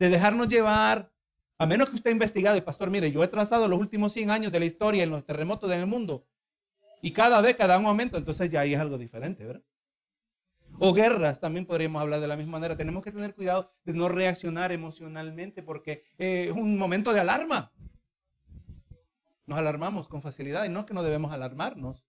[0.00, 1.12] De dejarnos llevar,
[1.58, 4.32] a menos que usted haya investigado, y pastor, mire, yo he trazado los últimos 100
[4.32, 6.26] años de la historia en los terremotos del mundo
[7.00, 9.62] y cada década un aumento, entonces ya ahí es algo diferente, ¿verdad?
[10.80, 12.76] O guerras, también podríamos hablar de la misma manera.
[12.76, 17.70] Tenemos que tener cuidado de no reaccionar emocionalmente porque eh, es un momento de alarma.
[19.46, 22.04] Nos alarmamos con facilidad y no que no debemos alarmarnos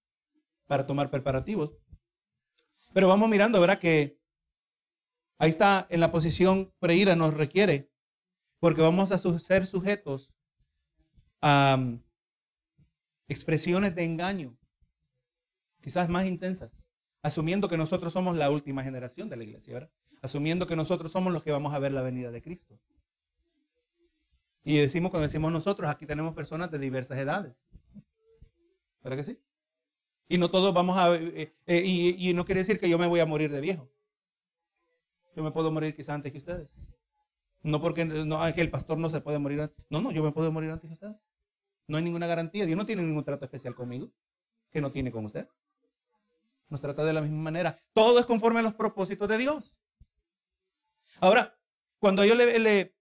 [0.65, 1.77] para tomar preparativos.
[2.93, 3.79] Pero vamos mirando, ¿verdad?
[3.79, 4.19] Que
[5.37, 7.91] ahí está en la posición preira nos requiere,
[8.59, 10.31] porque vamos a ser sujetos
[11.41, 12.01] a um,
[13.27, 14.57] expresiones de engaño
[15.81, 16.89] quizás más intensas,
[17.21, 19.91] asumiendo que nosotros somos la última generación de la iglesia, ¿verdad?
[20.21, 22.77] Asumiendo que nosotros somos los que vamos a ver la venida de Cristo.
[24.63, 27.55] Y decimos, cuando decimos nosotros, aquí tenemos personas de diversas edades.
[29.01, 29.39] ¿Verdad que sí?
[30.29, 31.13] Y no todos vamos a...
[31.15, 33.89] Eh, eh, y, no quiere decir que yo me voy a morir de viejo.
[35.35, 36.69] Yo me puedo morir quizás antes que ustedes.
[37.63, 39.85] No porque no, el pastor no se puede morir antes.
[39.89, 41.17] No, no, yo me puedo morir antes que ustedes.
[41.87, 42.65] No hay ninguna garantía.
[42.65, 44.09] Dios no tiene ningún trato especial conmigo
[44.71, 45.47] que no tiene con usted
[46.69, 47.81] nos trata de la misma manera.
[47.93, 49.73] Todo es conforme a los propósitos de Dios.
[51.19, 51.57] Ahora,
[51.97, 52.95] cuando yo le,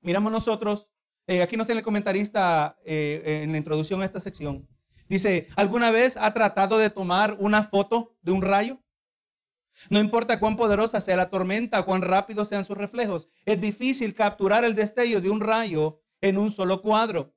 [0.00, 0.88] miramos nosotros,
[1.26, 4.68] eh, aquí nos tiene el comentarista en la introducción a esta sección.
[5.12, 8.82] Dice, ¿alguna vez ha tratado de tomar una foto de un rayo?
[9.90, 14.64] No importa cuán poderosa sea la tormenta cuán rápidos sean sus reflejos, es difícil capturar
[14.64, 17.34] el destello de un rayo en un solo cuadro.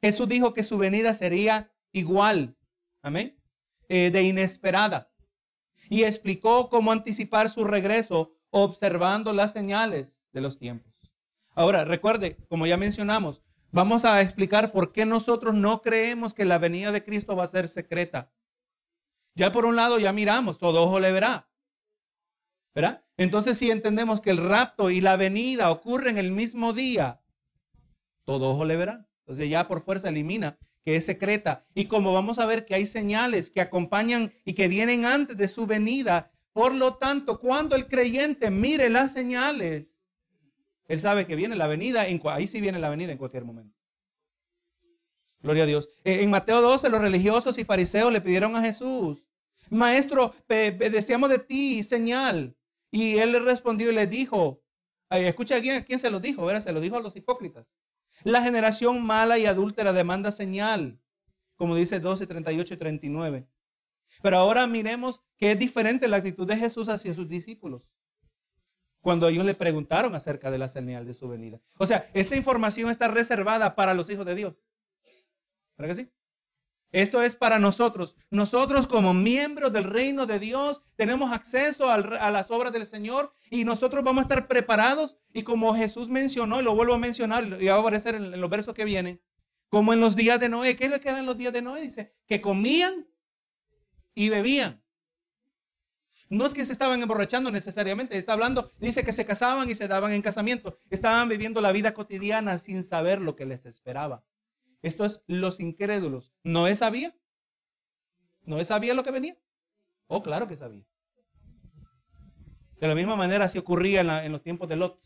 [0.00, 2.56] Jesús dijo que su venida sería igual,
[3.02, 3.38] amén,
[3.88, 5.12] eh, de inesperada.
[5.88, 10.92] Y explicó cómo anticipar su regreso observando las señales de los tiempos.
[11.54, 16.58] Ahora, recuerde, como ya mencionamos, vamos a explicar por qué nosotros no creemos que la
[16.58, 18.30] venida de Cristo va a ser secreta.
[19.34, 21.48] Ya por un lado ya miramos, todo ojo le verá.
[22.74, 23.04] ¿Verdad?
[23.16, 27.20] Entonces si entendemos que el rapto y la venida ocurren el mismo día,
[28.24, 29.08] todo ojo le verá.
[29.20, 31.66] Entonces ya por fuerza elimina que es secreta.
[31.74, 35.48] Y como vamos a ver que hay señales que acompañan y que vienen antes de
[35.48, 39.91] su venida, por lo tanto, cuando el creyente mire las señales,
[40.92, 43.74] él sabe que viene la venida, ahí sí viene la venida en cualquier momento.
[45.40, 45.88] Gloria a Dios.
[46.04, 49.26] Eh, en Mateo 12, los religiosos y fariseos le pidieron a Jesús,
[49.70, 52.54] Maestro, deseamos de ti señal.
[52.90, 54.62] Y él le respondió y le dijo,
[55.08, 56.62] escucha quién, quién se lo dijo, ¿verdad?
[56.62, 57.66] se lo dijo a los hipócritas.
[58.22, 61.00] La generación mala y adúltera demanda señal,
[61.56, 63.46] como dice 12, 38 y 39.
[64.20, 67.90] Pero ahora miremos que es diferente la actitud de Jesús hacia sus discípulos.
[69.02, 71.60] Cuando ellos le preguntaron acerca de la señal de su venida.
[71.76, 74.62] O sea, esta información está reservada para los hijos de Dios.
[75.76, 76.10] ¿Verdad que sí?
[76.92, 78.16] Esto es para nosotros.
[78.30, 83.64] Nosotros como miembros del reino de Dios tenemos acceso a las obras del Señor y
[83.64, 85.16] nosotros vamos a estar preparados.
[85.32, 88.50] Y como Jesús mencionó, y lo vuelvo a mencionar, y va a aparecer en, los
[88.50, 89.22] versos que vienen,
[89.70, 90.76] como en los días de Noé.
[90.76, 91.80] ¿Qué es lo que eran los días de Noé?
[91.80, 93.08] Dice, que comían
[94.14, 94.81] y bebían.
[96.32, 99.86] No es que se estaban emborrachando necesariamente, está hablando, dice que se casaban y se
[99.86, 100.78] daban en casamiento.
[100.88, 104.24] Estaban viviendo la vida cotidiana sin saber lo que les esperaba.
[104.80, 106.32] Esto es los incrédulos.
[106.42, 107.14] ¿No sabía?
[108.46, 109.36] ¿No sabía lo que venía?
[110.06, 110.86] Oh, claro que sabía.
[112.80, 115.02] De la misma manera así ocurría en, los tiempos de Lot.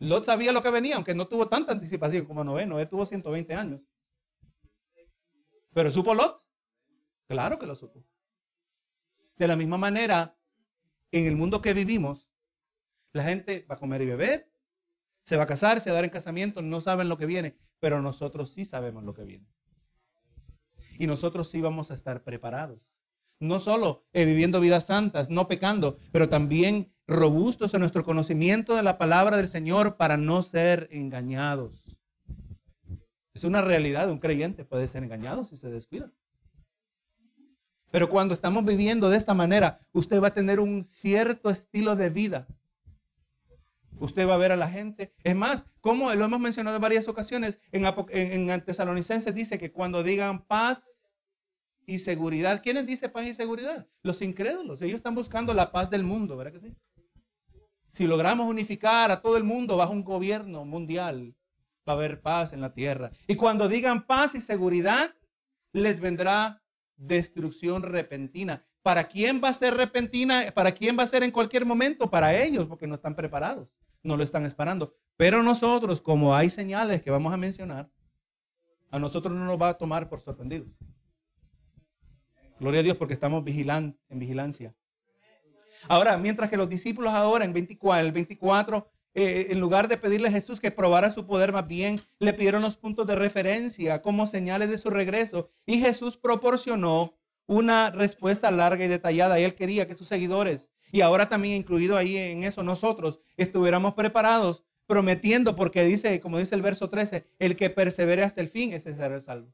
[0.00, 2.66] Lot sabía lo que venía, aunque no tuvo tanta anticipación como Noé.
[2.66, 3.82] Noé tuvo 120 años.
[5.72, 6.42] Pero ¿supo Lot?
[7.28, 8.04] Claro que lo supo.
[9.36, 10.36] De la misma manera,
[11.12, 12.28] en el mundo que vivimos,
[13.12, 14.50] la gente va a comer y beber,
[15.22, 17.56] se va a casar, se va a dar en casamiento, no saben lo que viene
[17.80, 19.46] pero nosotros sí sabemos lo que viene.
[20.98, 22.80] Y nosotros sí vamos a estar preparados.
[23.38, 28.82] No solo eh, viviendo vidas santas, no pecando, pero también robustos en nuestro conocimiento de
[28.82, 31.84] la palabra del Señor para no ser engañados.
[33.34, 36.10] Es una realidad, un creyente puede ser engañado si se descuida.
[37.90, 42.10] Pero cuando estamos viviendo de esta manera, usted va a tener un cierto estilo de
[42.10, 42.46] vida
[43.98, 45.12] Usted va a ver a la gente.
[45.24, 50.02] Es más, como lo hemos mencionado en varias ocasiones, en, en, Tesalonicenses dice que cuando
[50.02, 51.08] digan paz
[51.86, 53.86] y seguridad, ¿quiénes dice paz y seguridad?
[54.02, 54.82] Los incrédulos.
[54.82, 56.74] Ellos están buscando la paz del mundo, ¿verdad que sí?
[57.88, 61.34] Si logramos unificar a todo el mundo bajo un gobierno mundial,
[61.88, 63.10] va a haber paz en la tierra.
[63.26, 65.14] Y cuando digan paz y seguridad,
[65.72, 66.62] les vendrá
[66.96, 68.64] destrucción repentina.
[68.82, 70.52] ¿Para quién va a ser repentina?
[70.54, 72.10] ¿Para quién va a ser en cualquier momento?
[72.10, 73.68] Para ellos, porque no están preparados
[74.06, 74.94] no lo están esperando.
[75.16, 77.90] Pero nosotros, como hay señales que vamos a mencionar,
[78.90, 80.68] a nosotros no nos va a tomar por sorprendidos.
[82.58, 84.74] Gloria a Dios porque estamos vigilan en vigilancia.
[85.88, 90.28] Ahora, mientras que los discípulos ahora en 24, el 24, eh, en lugar de pedirle
[90.28, 94.26] a Jesús que probara su poder, más bien le pidieron los puntos de referencia como
[94.26, 95.48] señales de su regreso.
[95.64, 99.40] Y Jesús proporcionó una respuesta larga y detallada.
[99.40, 103.94] Y él quería que sus seguidores y ahora también incluido ahí en eso nosotros estuviéramos
[103.94, 108.74] preparados, prometiendo, porque dice, como dice el verso 13, el que persevere hasta el fin,
[108.74, 109.50] ese será el salvo.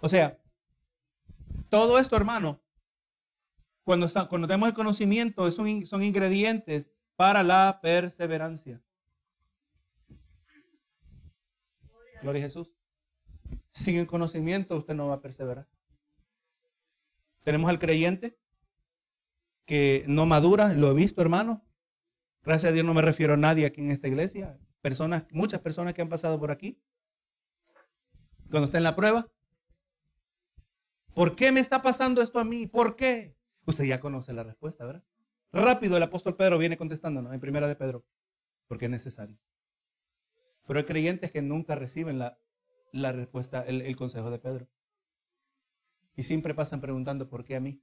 [0.00, 0.38] O sea,
[1.68, 2.62] todo esto, hermano,
[3.84, 6.90] cuando, cuando tenemos el conocimiento, son, son ingredientes
[7.22, 8.82] para la perseverancia.
[12.20, 12.72] Gloria a Jesús.
[13.70, 15.68] Sin el conocimiento usted no va a perseverar.
[17.44, 18.36] Tenemos al creyente
[19.66, 21.64] que no madura, lo he visto, hermano.
[22.42, 24.58] Gracias a Dios no me refiero a nadie aquí en esta iglesia.
[24.80, 26.82] Personas, muchas personas que han pasado por aquí.
[28.50, 29.30] Cuando está en la prueba.
[31.14, 32.66] ¿Por qué me está pasando esto a mí?
[32.66, 33.36] ¿Por qué?
[33.64, 35.04] Usted ya conoce la respuesta, ¿verdad?
[35.52, 38.04] Rápido el apóstol Pedro viene contestándonos en primera de Pedro.
[38.66, 39.38] Porque es necesario.
[40.66, 42.38] Pero hay creyentes que nunca reciben la,
[43.12, 44.68] respuesta, el consejo de Pedro.
[46.16, 47.82] Y siempre pasan preguntando, ¿por qué a mí?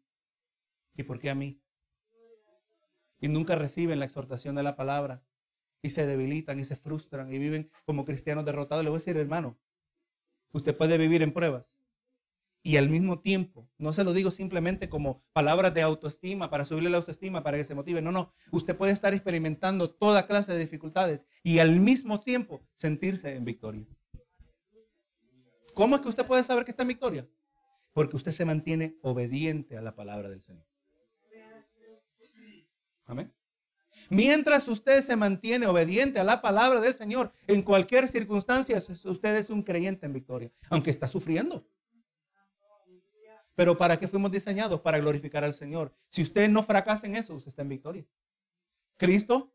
[0.95, 1.61] ¿Y por qué a mí?
[3.21, 5.23] y nunca reciben la exhortación de la palabra
[5.81, 8.83] y se debilitan y se frustran y viven como cristianos derrotados.
[8.83, 9.57] Le voy a decir, hermano,
[10.51, 11.78] usted puede vivir en pruebas
[12.61, 16.89] y al mismo tiempo, no se lo digo simplemente como palabras de autoestima, para subirle
[16.89, 20.59] la autoestima, para que se motive, no, no, usted puede estar experimentando toda clase de
[20.59, 23.85] dificultades y al mismo tiempo sentirse en victoria.
[25.73, 27.29] ¿Cómo es que usted puede saber que está en victoria?
[27.93, 30.65] Porque usted se mantiene obediente a la palabra del Señor.
[33.05, 33.33] Amén.
[34.09, 39.49] Mientras usted se mantiene obediente a la palabra del Señor, en cualquier circunstancia, usted es
[39.49, 41.65] un creyente en victoria, aunque está sufriendo.
[43.59, 44.79] Pero ¿para qué fuimos diseñados?
[44.79, 45.93] Para glorificar al Señor.
[46.07, 48.05] Si usted no fracasa en eso, usted está en victoria.
[48.95, 49.51] Cristo,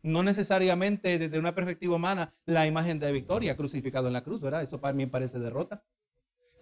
[0.00, 4.62] no necesariamente desde una perspectiva humana, la imagen de victoria, crucificado en la cruz, ¿verdad?
[4.62, 5.82] Eso para mí parece derrota.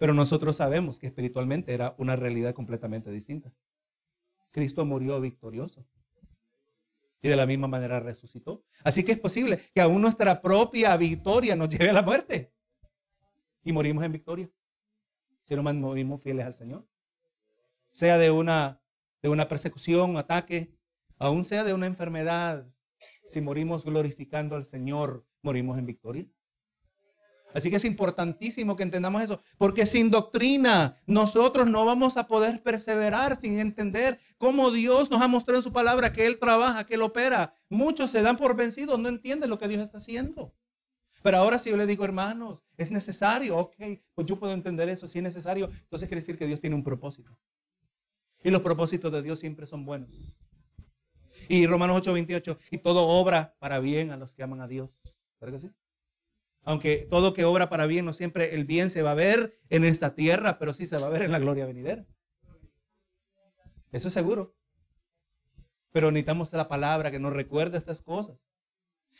[0.00, 3.52] Pero nosotros sabemos que espiritualmente era una realidad completamente distinta.
[4.50, 5.84] Cristo murió victorioso.
[7.20, 8.64] Y de la misma manera resucitó.
[8.84, 12.54] Así que es posible que aún nuestra propia victoria nos lleve a la muerte.
[13.64, 14.50] Y morimos en victoria.
[15.48, 16.86] Si no morimos fieles al Señor.
[17.90, 18.82] Sea de una,
[19.22, 20.76] de una persecución, ataque,
[21.16, 22.66] aún sea de una enfermedad.
[23.28, 26.26] Si morimos glorificando al Señor, morimos en victoria.
[27.54, 32.62] Así que es importantísimo que entendamos eso, porque sin doctrina nosotros no vamos a poder
[32.62, 36.96] perseverar sin entender cómo Dios nos ha mostrado en su palabra que Él trabaja, que
[36.96, 37.54] Él opera.
[37.70, 40.52] Muchos se dan por vencidos, no entienden lo que Dios está haciendo.
[41.22, 43.76] Pero ahora si yo le digo, hermanos, es necesario, ok,
[44.14, 46.84] pues yo puedo entender eso, si es necesario, entonces quiere decir que Dios tiene un
[46.84, 47.36] propósito.
[48.42, 50.10] Y los propósitos de Dios siempre son buenos.
[51.48, 54.90] Y Romanos 8, 28, y todo obra para bien a los que aman a Dios.
[55.40, 55.74] ¿Verdad que sí?
[56.62, 59.84] Aunque todo que obra para bien, no siempre el bien se va a ver en
[59.84, 62.06] esta tierra, pero sí se va a ver en la gloria venidera.
[63.90, 64.54] Eso es seguro.
[65.92, 68.36] Pero necesitamos la palabra que nos recuerde estas cosas.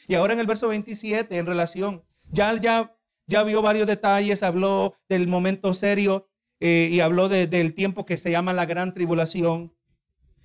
[0.07, 4.95] Y ahora en el verso 27, en relación, ya, ya, ya vio varios detalles, habló
[5.09, 6.29] del momento serio
[6.61, 9.75] eh, y habló del tiempo que se llama la gran tribulación,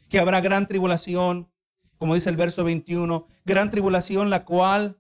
[0.10, 1.50] que habrá gran tribulación,
[1.98, 5.00] como dice el verso 21, gran tribulación la cual,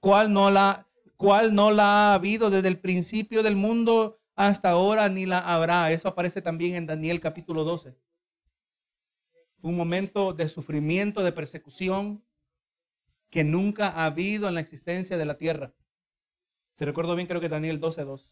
[0.00, 5.08] cual no la, cual no la ha habido desde el principio del mundo hasta ahora,
[5.08, 5.90] ni la habrá.
[5.90, 7.96] Eso aparece también en Daniel capítulo 12.
[9.62, 12.22] Un momento de sufrimiento, de persecución
[13.36, 15.74] que nunca ha habido en la existencia de la tierra.
[16.72, 18.30] Se recuerdo bien, creo que Daniel 12.2.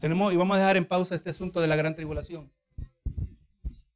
[0.00, 2.52] Tenemos, y vamos a dejar en pausa este asunto de la gran tribulación.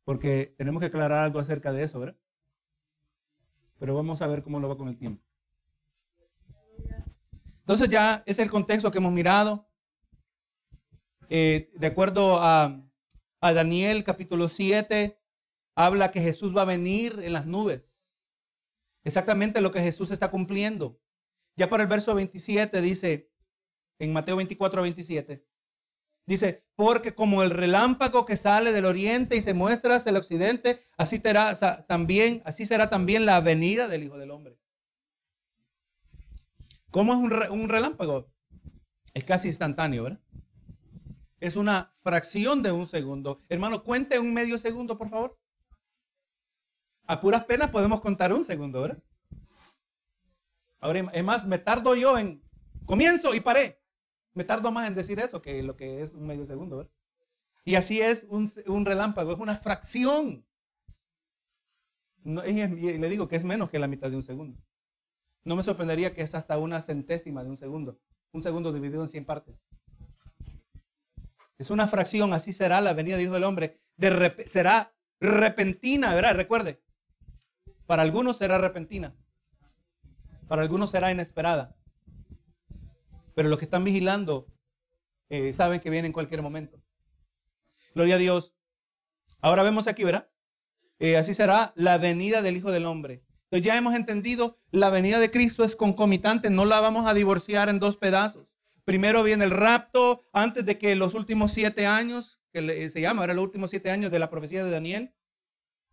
[0.05, 2.17] Porque tenemos que aclarar algo acerca de eso, ¿verdad?
[3.81, 5.25] pero vamos a ver cómo lo va con el tiempo.
[7.59, 9.69] Entonces ya es el contexto que hemos mirado.
[11.29, 12.89] Eh, de acuerdo a,
[13.41, 15.19] a Daniel capítulo 7,
[15.79, 18.17] habla que Jesús va a venir en las nubes.
[19.05, 21.01] Exactamente lo que Jesús está cumpliendo.
[21.55, 23.31] Ya para el verso 27 dice,
[24.01, 25.47] en Mateo 24, 27,
[26.27, 30.83] Dice, porque como el relámpago que sale del oriente y se muestra hacia el occidente,
[30.99, 31.55] así será
[31.87, 34.59] también, así será también la venida del Hijo del Hombre.
[36.91, 38.31] ¿Cómo es un, un relámpago?
[39.15, 40.21] Es casi instantáneo, ¿verdad?
[41.41, 43.41] Es una fracción de un segundo.
[43.49, 45.39] Hermano, cuente un medio segundo, por favor.
[47.09, 49.03] A puras penas podemos contar un segundo, ¿verdad?
[50.79, 52.43] Ahora, es más, me tardo yo en
[52.85, 53.81] comienzo y paré.
[54.35, 56.87] Me tardo más en decir eso que lo que es un medio segundo.
[57.65, 60.45] Y así es un, relámpago, es una fracción.
[62.25, 64.63] y, le digo que es menos que la mitad de un segundo.
[65.45, 67.99] No me sorprendería que es hasta una centésima de un segundo.
[68.33, 69.65] Un segundo dividido en 100 partes.
[71.57, 73.81] Es una fracción, así será la venida de Hijo del Hombre.
[74.47, 76.37] Será repentina, ¿verdad?
[76.37, 76.83] Recuerde,
[77.89, 79.17] para algunos será repentina.
[80.47, 81.75] Para algunos será inesperada.
[83.35, 84.47] Pero los que están vigilando
[85.31, 86.83] eh, saben que viene en cualquier momento.
[87.95, 88.53] Gloria a Dios.
[89.41, 90.29] Ahora vemos aquí, ¿verdad?
[90.99, 93.25] Eh, así será la venida del Hijo del Hombre.
[93.45, 97.71] Entonces ya hemos entendido, la venida de Cristo es concomitante, no la vamos a divorciar
[97.71, 98.49] en dos pedazos.
[98.85, 103.33] Primero viene el rapto, antes de que los últimos siete años, que se llama ahora
[103.33, 105.15] los últimos siete años de la profecía de Daniel,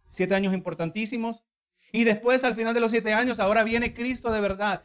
[0.09, 1.44] siete años importantísimos.
[1.91, 4.83] Y después, al final de los siete años, ahora viene Cristo de verdad.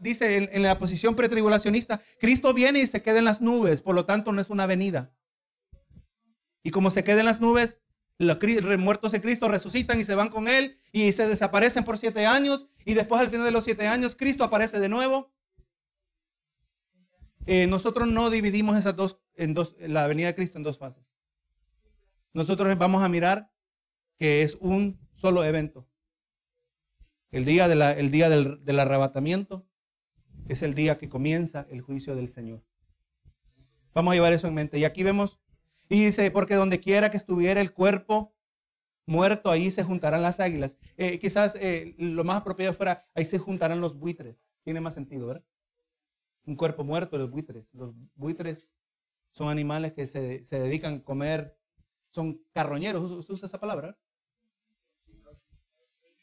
[0.00, 4.04] dice en, la posición pretribulacionista, Cristo viene y se queda en las nubes, por lo
[4.04, 5.12] tanto no es una venida.
[6.62, 7.80] Y como se queda en las nubes,
[8.18, 8.38] los
[8.78, 12.66] muertos de Cristo resucitan y se van con Él y se desaparecen por siete años.
[12.84, 15.32] Y después, al final de los siete años, Cristo aparece de nuevo.
[17.46, 21.04] Eh, nosotros no dividimos esas dos, dos, la venida de Cristo en dos fases.
[22.32, 23.50] Nosotros vamos a mirar
[24.18, 25.88] que es un solo evento
[27.32, 29.66] el día, de la, el día del, arrebatamiento
[30.48, 32.62] es el día que comienza el juicio del Señor.
[33.94, 34.78] Vamos a llevar eso en mente.
[34.78, 35.40] Y aquí vemos,
[35.88, 38.36] y dice, porque donde quiera que estuviera el cuerpo
[39.06, 40.78] muerto, ahí se juntarán las águilas.
[40.98, 44.36] Eh, quizás eh, lo más apropiado fuera, ahí se juntarán los buitres.
[44.62, 45.44] Tiene más sentido, ¿verdad?
[46.44, 47.72] Un cuerpo muerto, los buitres.
[47.72, 48.76] Los buitres
[49.30, 51.56] son animales que se, se dedican a comer,
[52.10, 53.10] son carroñeros.
[53.10, 53.98] ¿Usted usa esa palabra?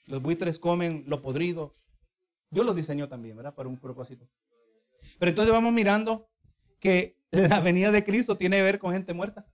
[0.09, 1.77] Los buitres comen lo podrido.
[2.49, 3.53] Dios los diseñó también, ¿verdad?
[3.53, 4.27] Para un propósito.
[5.19, 6.27] Pero entonces vamos mirando
[6.79, 9.45] que la venida de Cristo tiene que ver con gente muerta.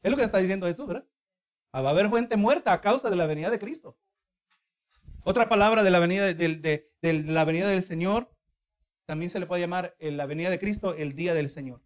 [0.00, 1.08] Es lo que está diciendo Jesús, ¿verdad?
[1.72, 3.98] Ah, va a haber gente muerta a causa de la venida de Cristo.
[5.24, 8.30] Otra palabra de la venida, de, la venida del Señor,
[9.06, 11.82] también se le puede llamar la venida de Cristo el día del Señor.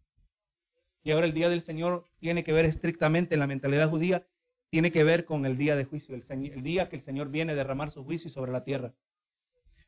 [1.03, 4.27] Y ahora el día del Señor tiene que ver estrictamente en la mentalidad judía,
[4.71, 7.53] tiene que ver con el día de juicio, el, el día que el Señor viene
[7.53, 8.95] a derramar su juicio sobre la tierra.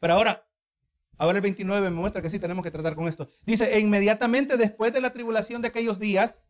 [0.00, 0.48] Pero ahora,
[1.16, 3.28] ahora el 29 me muestra que sí tenemos que tratar con esto.
[3.44, 6.48] Dice, e inmediatamente después de la tribulación de aquellos días,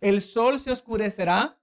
[0.00, 1.60] el sol se oscurecerá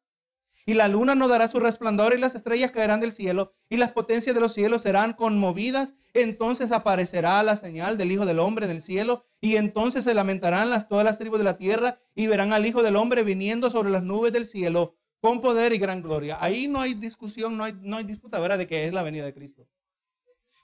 [0.66, 3.92] y la luna no dará su resplandor y las estrellas caerán del cielo y las
[3.92, 5.96] potencias de los cielos serán conmovidas.
[6.14, 10.70] Entonces aparecerá la señal del Hijo del Hombre en el cielo y entonces se lamentarán
[10.88, 14.04] todas las tribus de la tierra y verán al Hijo del Hombre viniendo sobre las
[14.04, 16.38] nubes del cielo con poder y gran gloria.
[16.41, 18.57] Ahí no hay discusión, no hay, no hay disputa, ¿verdad?
[18.57, 19.67] De que es la venida de Cristo.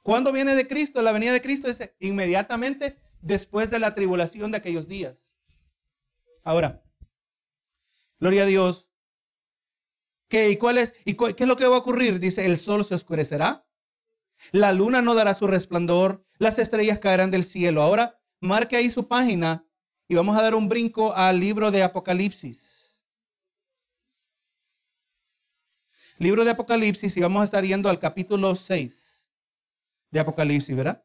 [0.03, 1.01] ¿Cuándo viene de Cristo?
[1.01, 5.35] La venida de Cristo es inmediatamente después de la tribulación de aquellos días.
[6.43, 6.83] Ahora,
[8.19, 8.87] gloria a Dios.
[10.27, 12.19] ¿Qué, y cuál es, y qué es lo que va a ocurrir?
[12.19, 13.65] Dice, el sol se oscurecerá,
[14.51, 17.81] la luna no dará su resplandor, las estrellas caerán del cielo.
[17.81, 19.65] Ahora, marque ahí su página
[20.07, 22.76] y vamos a dar un brinco al libro de Apocalipsis.
[26.19, 29.29] Libro de Apocalipsis y vamos a estar yendo al capítulo 6
[30.09, 31.03] de Apocalipsis, ¿verdad?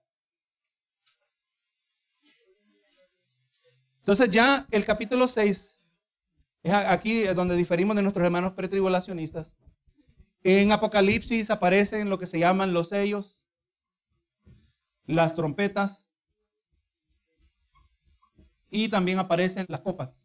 [3.98, 5.80] Entonces ya el capítulo 6,
[6.62, 9.54] es aquí donde diferimos de nuestros hermanos pretribulacionistas.
[10.42, 13.36] En Apocalipsis aparecen lo que se llaman los sellos,
[15.04, 16.06] las trompetas
[18.70, 20.21] y también aparecen las copas.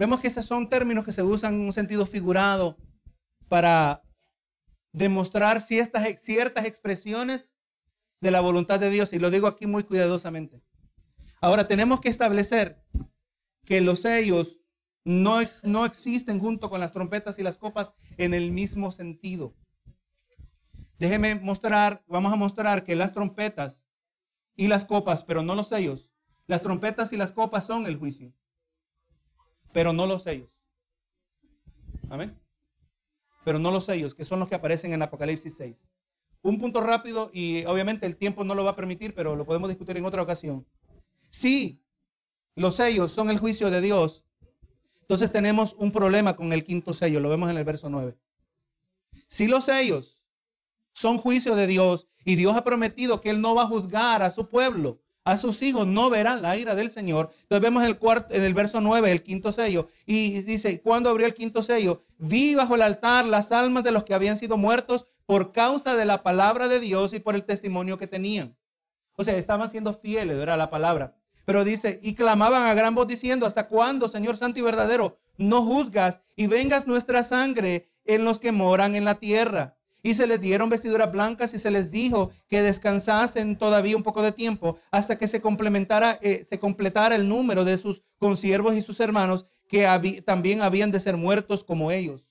[0.00, 2.78] Vemos que esos son términos que se usan en un sentido figurado
[3.50, 4.02] para
[4.92, 7.52] demostrar ciertas, ciertas expresiones
[8.22, 9.12] de la voluntad de Dios.
[9.12, 10.62] Y lo digo aquí muy cuidadosamente.
[11.42, 12.82] Ahora tenemos que establecer
[13.66, 14.58] que los sellos
[15.04, 19.54] no, no existen junto con las trompetas y las copas en el mismo sentido.
[20.98, 23.84] Déjeme mostrar, vamos a mostrar que las trompetas
[24.56, 26.10] y las copas, pero no los sellos.
[26.46, 28.32] Las trompetas y las copas son el juicio,
[29.72, 30.48] pero no los sellos.
[32.08, 32.36] Amén
[33.44, 35.86] pero no los sellos, que son los que aparecen en Apocalipsis 6.
[36.42, 39.68] Un punto rápido y obviamente el tiempo no lo va a permitir, pero lo podemos
[39.68, 40.66] discutir en otra ocasión.
[41.30, 41.82] Si
[42.54, 44.24] los sellos son el juicio de Dios,
[45.02, 48.16] entonces tenemos un problema con el quinto sello, lo vemos en el verso 9.
[49.28, 50.22] Si los sellos
[50.92, 54.30] son juicio de Dios y Dios ha prometido que Él no va a juzgar a
[54.30, 57.30] su pueblo, a sus hijos no verán la ira del Señor.
[57.42, 61.10] Entonces vemos en el, cuarto, en el verso 9, el quinto sello, y dice, cuando
[61.10, 64.56] abrió el quinto sello, vi bajo el altar las almas de los que habían sido
[64.56, 68.56] muertos por causa de la palabra de Dios y por el testimonio que tenían.
[69.16, 71.14] O sea, estaban siendo fieles, era la palabra.
[71.44, 75.64] Pero dice, y clamaban a gran voz diciendo, ¿hasta cuándo, Señor Santo y verdadero, no
[75.64, 79.76] juzgas y vengas nuestra sangre en los que moran en la tierra?
[80.02, 84.22] Y se les dieron vestiduras blancas y se les dijo que descansasen todavía un poco
[84.22, 88.82] de tiempo hasta que se complementara, eh, se completara el número de sus consiervos y
[88.82, 92.28] sus hermanos que también habían de ser muertos como ellos.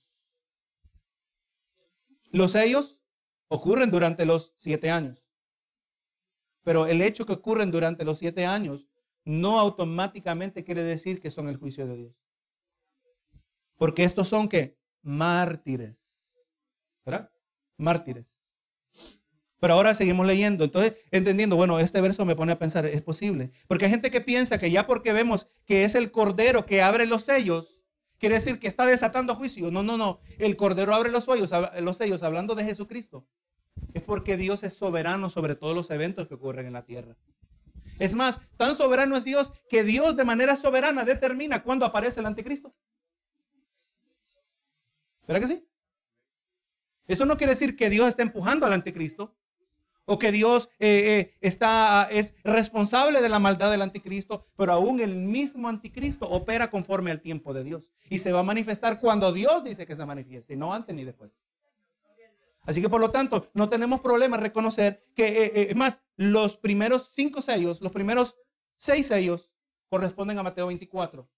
[2.30, 3.00] Los sellos
[3.48, 5.24] ocurren durante los siete años.
[6.62, 8.86] Pero el hecho que ocurren durante los siete años
[9.24, 12.14] no automáticamente quiere decir que son el juicio de Dios.
[13.76, 15.96] Porque estos son que mártires.
[17.04, 17.30] ¿Verdad?
[17.80, 18.36] Mártires.
[19.60, 23.50] Pero ahora seguimos leyendo, entonces entendiendo, bueno, este verso me pone a pensar, es posible.
[23.68, 27.04] Porque hay gente que piensa que ya porque vemos que es el cordero que abre
[27.04, 27.82] los sellos,
[28.18, 29.70] quiere decir que está desatando juicio.
[29.70, 30.20] No, no, no.
[30.38, 31.50] El cordero abre los sellos,
[31.80, 33.26] los sellos hablando de Jesucristo.
[33.92, 37.16] Es porque Dios es soberano sobre todos los eventos que ocurren en la tierra.
[37.98, 42.26] Es más, tan soberano es Dios que Dios de manera soberana determina cuándo aparece el
[42.26, 42.74] anticristo.
[45.28, 45.69] ¿Verdad que sí?
[47.10, 49.34] Eso no quiere decir que Dios está empujando al anticristo
[50.04, 55.00] o que Dios eh, eh, está, es responsable de la maldad del anticristo, pero aún
[55.00, 59.32] el mismo anticristo opera conforme al tiempo de Dios y se va a manifestar cuando
[59.32, 61.40] Dios dice que se manifieste, no antes ni después.
[62.62, 67.42] Así que por lo tanto, no tenemos problema reconocer que, eh, más, los primeros cinco
[67.42, 68.36] sellos, los primeros
[68.76, 69.50] seis sellos
[69.88, 71.28] corresponden a Mateo 24.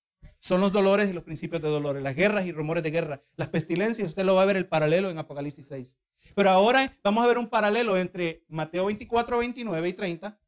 [0.42, 3.46] Son los dolores y los principios de dolores, las guerras y rumores de guerra, las
[3.46, 4.08] pestilencias.
[4.08, 5.96] Usted lo va a ver el paralelo en Apocalipsis 6.
[6.34, 10.40] Pero ahora vamos a ver un paralelo entre Mateo 24, 29 y 30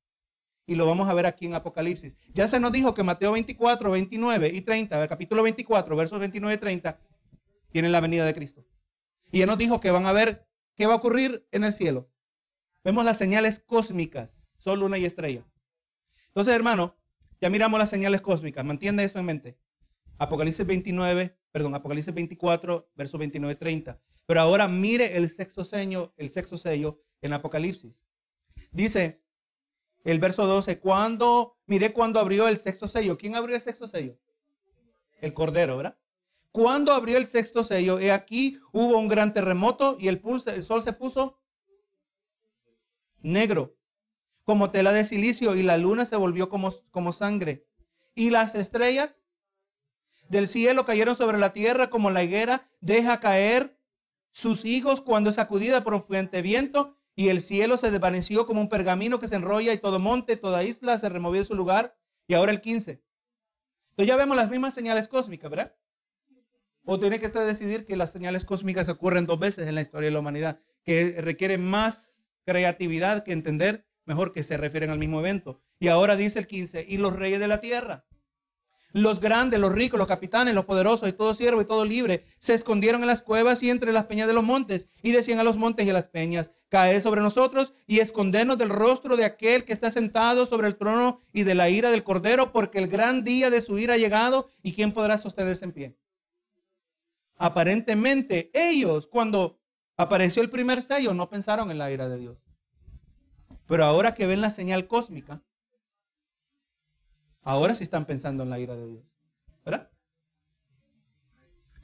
[0.67, 2.17] y lo vamos a ver aquí en Apocalipsis.
[2.33, 6.55] Ya se nos dijo que Mateo 24, 29 y 30, el capítulo 24, versos 29
[6.57, 6.99] y 30,
[7.71, 8.67] tienen la venida de Cristo.
[9.31, 12.11] Y ya nos dijo que van a ver qué va a ocurrir en el cielo.
[12.83, 15.45] Vemos las señales cósmicas, sol, luna y estrella.
[16.27, 16.97] Entonces, hermano,
[17.41, 18.65] ya miramos las señales cósmicas.
[18.65, 19.64] Mantiene esto en mente.
[20.19, 24.01] Apocalipsis 29, perdón, Apocalipsis 24, versos 29 y 30.
[24.27, 28.07] Pero ahora mire el sexto sello, el sexto sello en Apocalipsis.
[28.71, 29.23] Dice
[30.05, 33.17] el verso 12, cuando, mire cuando abrió el sexto sello.
[33.17, 34.19] ¿Quién abrió el sexto sello?
[35.21, 35.99] El Cordero, ¿verdad?
[36.53, 40.83] Cuando abrió el sexto sello, he aquí hubo un gran terremoto y el, el sol
[40.83, 41.41] se puso
[43.21, 43.77] negro,
[44.45, 47.67] como tela de silicio, y la luna se volvió como, como sangre.
[48.15, 49.24] Y las estrellas
[50.35, 53.79] del cielo cayeron sobre la tierra como la higuera deja caer
[54.33, 58.69] sus hijos cuando es sacudida por fuerte viento, y el cielo se desvaneció como un
[58.69, 61.97] pergamino que se enrolla y todo monte, toda isla se removió de su lugar.
[62.27, 63.01] Y ahora el 15.
[63.91, 65.77] Entonces ya vemos las mismas señales cósmicas, ¿verdad?
[66.85, 70.15] O tiene que decidir que las señales cósmicas ocurren dos veces en la historia de
[70.15, 75.63] la humanidad, que requiere más creatividad que entender mejor que se refieren al mismo evento.
[75.79, 78.05] Y ahora dice el 15, y los reyes de la tierra
[78.95, 82.55] los grandes, los ricos, los capitanes, los poderosos y todo siervo y todo libre se
[82.55, 85.57] escondieron en las cuevas y entre las peñas de los montes y decían a los
[85.57, 89.73] montes y a las peñas, caed sobre nosotros y escondernos del rostro de aquel que
[89.73, 93.51] está sentado sobre el trono y de la ira del cordero, porque el gran día
[93.51, 95.97] de su ira ha llegado y quién podrá sostenerse en pie.
[97.37, 99.59] Aparentemente ellos cuando
[99.97, 102.39] apareció el primer sello no pensaron en la ira de Dios.
[103.67, 105.43] Pero ahora que ven la señal cósmica,
[107.45, 109.05] Ahora sí están pensando en la ira de Dios.
[109.65, 109.91] ¿Verdad?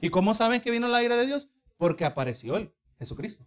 [0.00, 1.48] ¿Y cómo saben que vino la ira de Dios?
[1.76, 3.46] Porque apareció él, Jesucristo.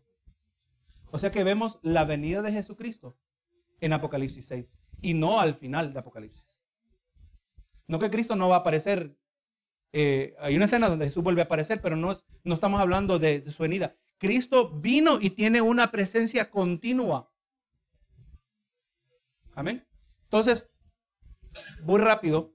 [1.12, 3.18] O sea que vemos la venida de Jesucristo
[3.82, 6.62] en Apocalipsis 6 y no al final de Apocalipsis.
[7.88, 9.18] No que Cristo no va a aparecer.
[9.92, 13.42] Eh, hay una escena donde Jesús vuelve a aparecer, pero no, no estamos hablando de,
[13.42, 13.96] de su venida.
[14.18, 17.32] Cristo vino y tiene una presencia continua.
[19.54, 19.88] Amén.
[20.24, 20.73] Entonces,
[21.84, 22.54] muy rápido,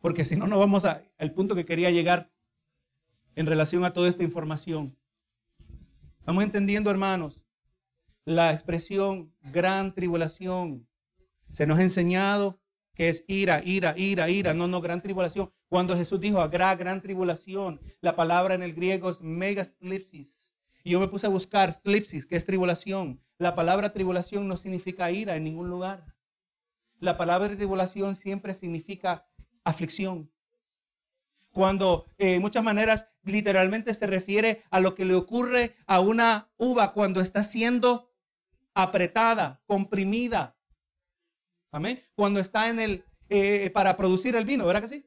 [0.00, 2.30] porque si no, no vamos al punto que quería llegar
[3.34, 4.96] en relación a toda esta información.
[6.18, 7.40] Estamos entendiendo, hermanos,
[8.24, 10.88] la expresión gran tribulación.
[11.52, 12.58] Se nos ha enseñado
[12.94, 15.52] que es ira, ira, ira, ira, no, no, gran tribulación.
[15.68, 20.54] Cuando Jesús dijo habrá gran tribulación, la palabra en el griego es megaslipsis.
[20.82, 23.20] Y yo me puse a buscar slipsis, que es tribulación.
[23.38, 26.15] La palabra tribulación no significa ira en ningún lugar.
[26.98, 29.26] La palabra tribulación siempre significa
[29.64, 30.30] aflicción.
[31.52, 36.50] Cuando eh, en muchas maneras literalmente se refiere a lo que le ocurre a una
[36.56, 38.10] uva cuando está siendo
[38.74, 40.56] apretada, comprimida.
[41.70, 42.02] Amén.
[42.14, 45.06] Cuando está en el, eh, para producir el vino, ¿verdad que sí?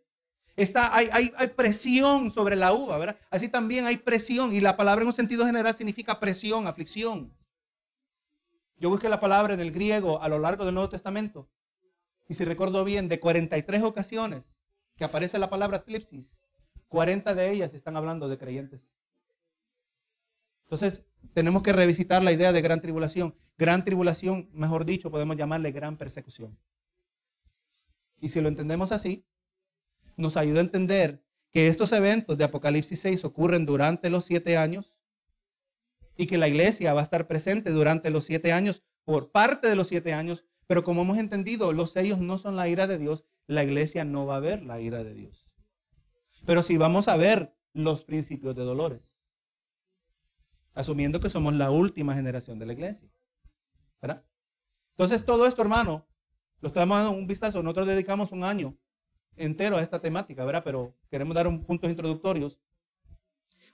[0.56, 3.18] Está, hay, hay, hay, presión sobre la uva, ¿verdad?
[3.30, 7.34] Así también hay presión y la palabra en un sentido general significa presión, aflicción.
[8.76, 11.50] Yo busqué la palabra en el griego a lo largo del Nuevo Testamento
[12.30, 14.54] y si recuerdo bien, de 43 ocasiones
[14.96, 16.44] que aparece la palabra eclipsis,
[16.88, 18.88] 40 de ellas están hablando de creyentes.
[20.66, 23.36] Entonces, tenemos que revisitar la idea de gran tribulación.
[23.58, 26.56] Gran tribulación, mejor dicho, podemos llamarle gran persecución.
[28.22, 29.26] Y si lo entendemos así,
[30.16, 35.00] nos ayuda a entender que estos eventos de Apocalipsis 6 ocurren durante los siete años
[36.16, 39.76] y que la iglesia va a estar presente durante los siete años, por parte de
[39.76, 43.26] los siete años, pero como hemos entendido, los sellos no son la ira de Dios,
[43.48, 45.50] la iglesia no va a ver la ira de Dios.
[46.46, 49.18] Pero sí vamos a ver los principios de dolores,
[50.76, 53.10] asumiendo que somos la última generación de la iglesia.
[54.00, 54.24] ¿verdad?
[54.92, 56.08] Entonces todo esto, hermano,
[56.62, 57.64] lo estamos dando un vistazo.
[57.64, 58.78] Nosotros dedicamos un año
[59.38, 60.62] entero a esta temática, ¿verdad?
[60.64, 62.60] Pero queremos dar un puntos introductorios.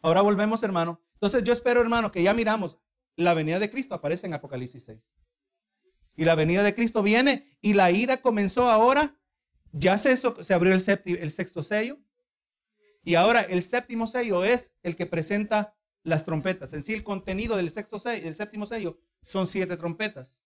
[0.02, 1.02] Ahora volvemos, hermano.
[1.16, 2.78] Entonces yo espero, hermano, que ya miramos
[3.18, 5.04] la venida de Cristo aparece en Apocalipsis 6.
[6.16, 9.18] Y la venida de Cristo viene y la ira comenzó ahora.
[9.72, 10.18] Ya se,
[10.54, 12.00] abrió el, el sexto sello.
[13.04, 16.74] Y ahora el séptimo sello es el que presenta las trompetas.
[16.74, 20.42] En sí, el contenido del sexto sello, el séptimo sello son siete trompetas.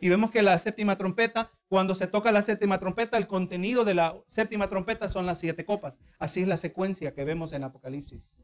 [0.00, 3.94] Y vemos que la séptima trompeta, cuando se toca la séptima trompeta, el contenido de
[3.94, 6.00] la séptima trompeta son las siete copas.
[6.18, 8.36] Así es la secuencia que vemos en Apocalipsis.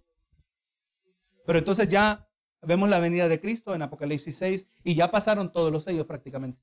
[1.44, 2.30] Pero entonces ya
[2.62, 6.62] vemos la venida de Cristo en Apocalipsis 6 y ya pasaron todos los sellos prácticamente.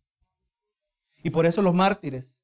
[1.23, 2.39] Y por eso los mártires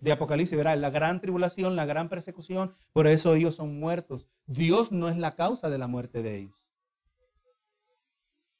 [0.00, 4.28] de Apocalipsis, verá, la gran tribulación, la gran persecución, por eso ellos son muertos.
[4.46, 6.64] Dios no es la causa de la muerte de ellos.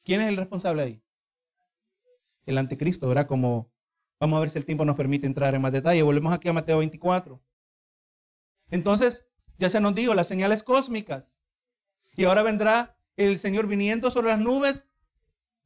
[0.04, 1.02] ¿Quién es el responsable ahí?
[2.46, 3.26] El anticristo, ¿verdad?
[3.26, 3.70] Como,
[4.18, 6.02] vamos a ver si el tiempo nos permite entrar en más detalle.
[6.02, 7.40] Volvemos aquí a Mateo 24.
[8.70, 9.26] Entonces,
[9.58, 11.36] ya se nos dijo las señales cósmicas.
[12.16, 14.86] Y ahora vendrá el Señor viniendo sobre las nubes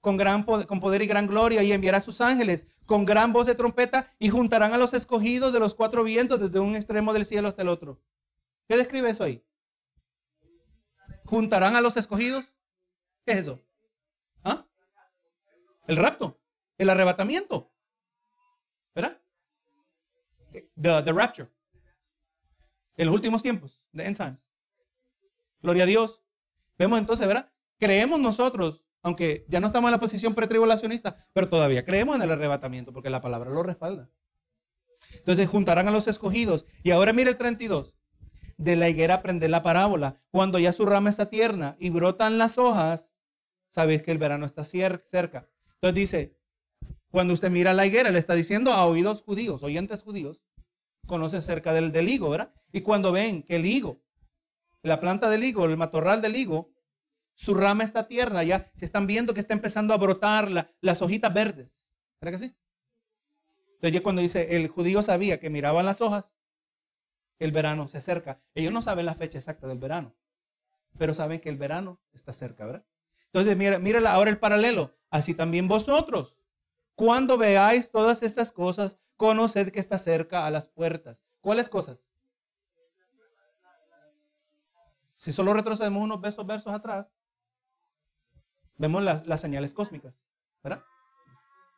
[0.00, 3.32] con, gran poder, con poder y gran gloria y enviará a sus ángeles con gran
[3.32, 7.12] voz de trompeta y juntarán a los escogidos de los cuatro vientos desde un extremo
[7.12, 8.00] del cielo hasta el otro.
[8.66, 9.44] ¿Qué describe eso ahí?
[11.26, 12.55] ¿Juntarán a los escogidos?
[13.24, 13.61] ¿Qué es eso?
[14.42, 14.66] ¿Ah?
[15.86, 16.40] El rapto,
[16.78, 17.70] el arrebatamiento.
[18.94, 19.20] ¿Verdad?
[20.53, 21.48] The, the rapture.
[22.96, 24.38] En los últimos tiempos, the end times.
[25.61, 26.22] Gloria a Dios.
[26.83, 27.49] Vemos entonces, ¿verdad?
[27.78, 32.33] Creemos nosotros, aunque ya no estamos en la posición pretribulacionista, pero todavía creemos en el
[32.33, 34.11] arrebatamiento, porque la palabra lo respalda.
[35.14, 36.66] Entonces juntarán a los escogidos.
[36.83, 37.95] Y ahora mire el 32.
[38.57, 40.20] De la higuera aprende la parábola.
[40.33, 43.12] Cuando ya su rama está tierna y brotan las hojas,
[43.68, 45.49] sabéis que el verano está cerca.
[45.74, 46.37] Entonces dice,
[47.12, 50.43] cuando usted mira la higuera, le está diciendo a oídos judíos, oyentes judíos,
[51.07, 52.53] conocen cerca del, del higo, ¿verdad?
[52.72, 54.03] Y cuando ven que el higo,
[54.83, 56.72] la planta del higo, el matorral del higo,
[57.35, 61.33] su rama está tierna, ya se están viendo que está empezando a brotar las hojitas
[61.33, 61.78] verdes.
[62.20, 62.57] ¿Verdad que sí?
[63.74, 66.35] Entonces cuando dice, el judío sabía que miraban las hojas,
[67.39, 68.41] el verano se acerca.
[68.55, 70.14] Ellos no saben la fecha exacta del verano,
[70.99, 72.85] pero saben que el verano está cerca, ¿verdad?
[73.26, 74.95] Entonces, mira, mira ahora el paralelo.
[75.11, 76.39] Así también vosotros,
[76.95, 81.24] cuando veáis todas estas cosas, conoced que está cerca a las puertas.
[81.41, 82.07] ¿Cuáles cosas?
[85.16, 87.12] Si solo retrocedemos unos besos versos atrás,
[88.77, 90.23] vemos las, señales cósmicas,
[90.62, 90.83] ¿verdad?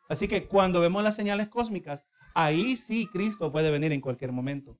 [0.07, 4.77] Así que cuando vemos las señales cósmicas, ahí sí Cristo puede venir en cualquier momento.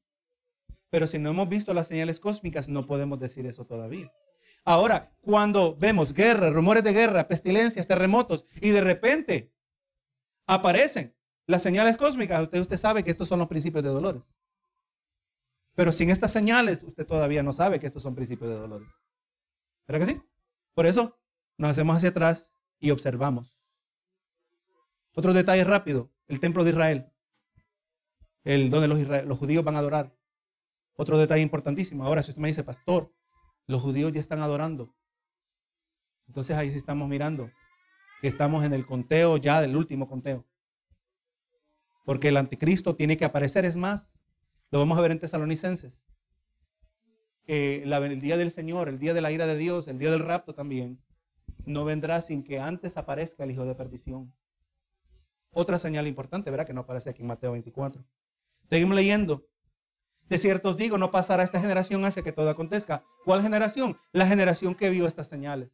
[0.90, 4.12] Pero si no hemos visto las señales cósmicas, no podemos decir eso todavía.
[4.64, 9.54] Ahora, cuando vemos guerra, rumores de guerra, pestilencias, terremotos, y de repente
[10.48, 11.16] aparecen
[11.48, 14.32] las señales cósmicas, usted, usted sabe que estos son los principios de dolores.
[15.76, 18.90] Pero sin estas señales, usted todavía no sabe que estos son principios de dolores.
[19.88, 20.22] ¿Verdad que sí?
[20.74, 21.20] Por eso
[21.58, 22.50] nos hacemos hacia atrás
[22.80, 23.58] y observamos.
[25.14, 27.12] Otro detalle rápido, el templo de Israel,
[28.44, 30.16] el donde los, judíos van a adorar.
[30.96, 32.06] Otro detalle importantísimo.
[32.06, 33.14] Ahora, si usted me dice, pastor,
[33.68, 34.94] los judíos ya están adorando.
[36.28, 37.52] Entonces ahí sí estamos mirando
[38.22, 40.46] que estamos en el conteo ya del último conteo.
[42.06, 44.14] Porque el anticristo tiene que aparecer, es más,
[44.72, 46.06] lo vamos a ver en Tesalonicenses.
[47.48, 50.54] el día del Señor, el día de la ira de Dios, el día del rapto
[50.54, 51.02] también,
[51.66, 54.34] no vendrá sin que antes aparezca el hijo de perdición.
[55.52, 56.68] Otra señal importante, ¿verdad?
[56.68, 58.04] Que no aparece aquí en Mateo 24.
[58.70, 59.48] Seguimos leyendo.
[60.28, 63.04] De cierto os digo, no pasará esta generación hasta que todo acontezca.
[63.24, 63.98] ¿Cuál generación?
[64.12, 65.70] La generación que vio estas señales.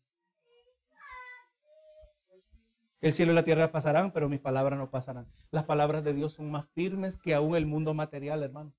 [3.00, 5.28] El cielo y la tierra pasarán, pero mis palabras no pasarán.
[5.50, 8.74] Las palabras de Dios son más firmes que aún el mundo material, hermano.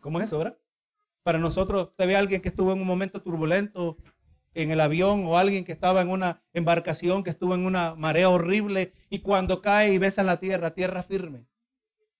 [0.00, 0.58] ¿Cómo es eso, verdad?
[1.24, 3.96] Para nosotros, usted ve alguien que estuvo en un momento turbulento
[4.54, 8.28] en el avión o alguien que estaba en una embarcación que estuvo en una marea
[8.28, 11.46] horrible y cuando cae y besa la tierra, tierra firme.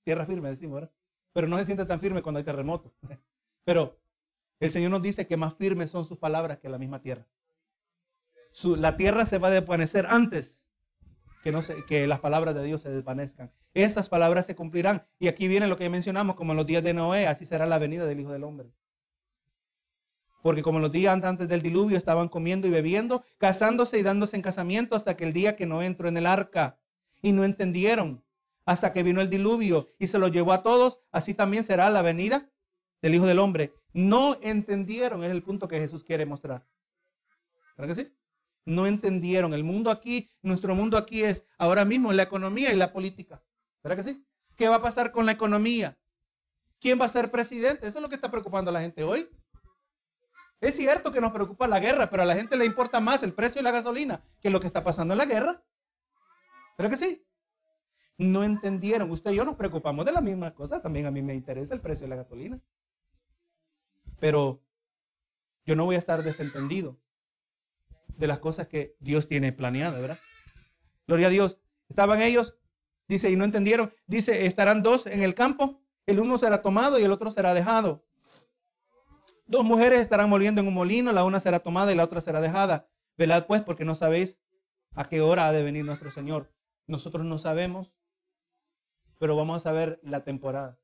[0.05, 0.93] Tierra firme, decimos, ¿verdad?
[1.33, 2.95] Pero no se siente tan firme cuando hay terremoto.
[3.65, 3.99] Pero
[4.61, 7.27] el Señor nos dice que más firmes son sus palabras que la misma tierra.
[8.65, 10.69] la tierra se va a desvanecer antes
[11.43, 13.53] que, no se, que las palabras de Dios se desvanezcan.
[13.75, 15.07] Estas palabras se cumplirán.
[15.19, 17.79] Y aquí viene lo que mencionamos, como en los días de Noé, así será la
[17.79, 18.71] venida del Hijo del Hombre.
[20.43, 24.43] Porque como los días antes del diluvio estaban comiendo y bebiendo, casándose y dándose en
[24.43, 26.79] casamiento hasta que el día que no entró en el arca.
[27.23, 28.23] Y no entendieron.
[28.67, 32.03] Hasta que vino el diluvio y se lo llevó a todos, así también será la
[32.03, 32.51] venida
[33.01, 33.73] del Hijo del Hombre.
[33.95, 36.67] No entendieron, es el punto que Jesús quiere mostrar.
[37.77, 38.13] ¿Verdad que sí?
[38.65, 39.55] no entendieron.
[39.55, 43.43] El mundo aquí, nuestro mundo aquí es ahora mismo la economía y la política.
[43.83, 44.25] ¿Verdad que sí?
[44.57, 45.99] ¿Qué va a pasar con la economía?
[46.81, 47.87] ¿Quién va a ser presidente?
[47.87, 49.29] Eso es lo que está preocupando a la gente hoy.
[50.63, 53.35] Es cierto que nos preocupa la guerra, pero a la gente le importa más el
[53.35, 55.65] precio de la gasolina que lo que está pasando en la guerra.
[56.79, 57.27] ¿Verdad que sí?
[58.17, 59.11] No entendieron.
[59.11, 60.81] Usted y yo nos preocupamos de la misma cosa.
[60.81, 62.61] También a mí me interesa el precio de la gasolina.
[64.21, 64.63] Pero
[65.67, 66.97] yo no voy a estar desentendido
[68.07, 70.19] de las cosas que Dios tiene planeadas, ¿verdad?
[71.09, 71.59] Gloria a Dios.
[71.89, 72.57] Estaban ellos,
[73.09, 73.93] dice, y no entendieron.
[74.07, 78.05] Dice, estarán dos en el campo, el uno será tomado y el otro será dejado.
[79.47, 82.41] Dos mujeres estarán moliendo en un molino, la una será tomada y la otra será
[82.41, 82.89] dejada.
[83.17, 84.41] Velad pues porque no sabéis
[84.95, 86.53] a qué hora ha de venir nuestro Señor.
[86.87, 87.95] Nosotros no sabemos,
[89.19, 90.79] pero vamos a saber la temporada.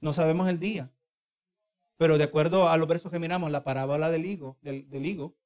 [0.00, 0.92] No sabemos el día.
[1.96, 5.36] Pero de acuerdo a los versos que miramos, la parábola del higo, del, del higo,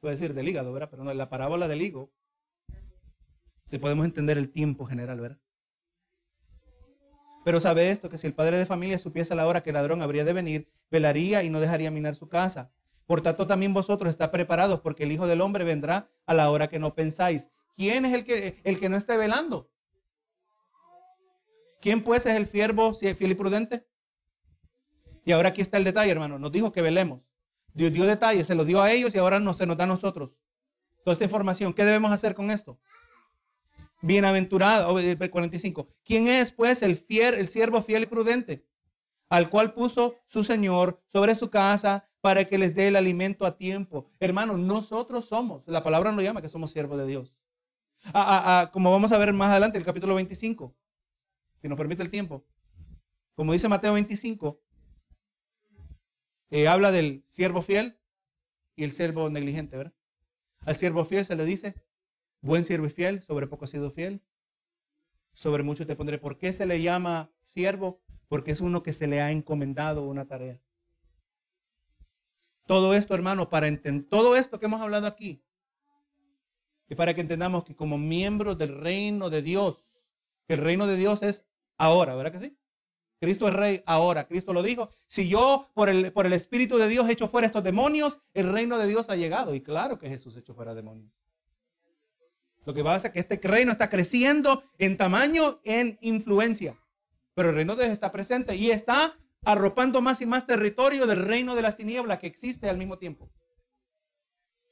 [0.00, 0.88] puede decir del hígado, ¿verdad?
[0.90, 2.12] Pero no, la parábola del higo,
[3.68, 5.40] te podemos entender el tiempo general, ¿verdad?
[7.44, 9.74] Pero sabe esto, que si el padre de familia supiese a la hora que el
[9.74, 12.70] ladrón habría de venir, velaría y no dejaría minar su casa.
[13.06, 16.68] Por tanto, también vosotros está preparados, porque el Hijo del Hombre vendrá a la hora
[16.68, 17.50] que no pensáis.
[17.76, 19.70] ¿Quién es el que, el que no esté velando?
[21.80, 23.86] ¿Quién pues es el siervo fiel y prudente?
[25.24, 26.38] Y ahora aquí está el detalle, hermano.
[26.38, 27.28] Nos dijo que velemos.
[27.74, 29.88] Dios dio detalles, se lo dio a ellos y ahora no, se nos da a
[29.88, 30.38] nosotros.
[31.04, 32.78] Toda esta información, ¿qué debemos hacer con esto?
[34.02, 34.94] Bienaventurado,
[35.30, 35.88] 45.
[36.04, 38.66] ¿Quién es pues el fiel, el siervo fiel y prudente?
[39.28, 43.56] Al cual puso su Señor sobre su casa para que les dé el alimento a
[43.56, 44.10] tiempo.
[44.20, 47.36] Hermanos, nosotros somos, la palabra nos llama que somos siervos de Dios.
[48.72, 50.74] como vamos a ver más adelante, el capítulo 25,
[51.60, 52.44] si nos permite el tiempo.
[53.34, 54.60] Como dice Mateo 25,
[56.50, 57.98] eh, habla del siervo fiel
[58.76, 59.94] y el siervo negligente, ¿verdad?
[60.60, 61.74] Al siervo fiel se le dice,
[62.42, 64.20] buen siervo y fiel, sobre poco ha sido fiel,
[65.32, 66.18] sobre mucho te pondré.
[66.18, 68.02] ¿Por qué se le llama siervo?
[68.28, 70.60] Porque es uno que se le ha encomendado una tarea.
[72.66, 75.42] Todo esto, hermano, para entender todo esto que hemos hablado aquí,
[76.88, 79.78] y para que entendamos que como miembros del reino de Dios,
[80.46, 81.46] que el reino de Dios es
[81.78, 82.58] ahora, ¿verdad que sí?
[83.22, 84.26] Cristo es rey ahora.
[84.26, 84.90] Cristo lo dijo.
[85.06, 88.78] Si yo por el, por el Espíritu de Dios echo fuera estos demonios, el reino
[88.78, 89.54] de Dios ha llegado.
[89.54, 91.21] Y claro que Jesús echó fuera demonios.
[92.64, 96.78] Lo que pasa es que este reino está creciendo en tamaño, en influencia.
[97.34, 101.24] Pero el reino de Dios está presente y está arropando más y más territorio del
[101.24, 103.30] reino de las tinieblas que existe al mismo tiempo.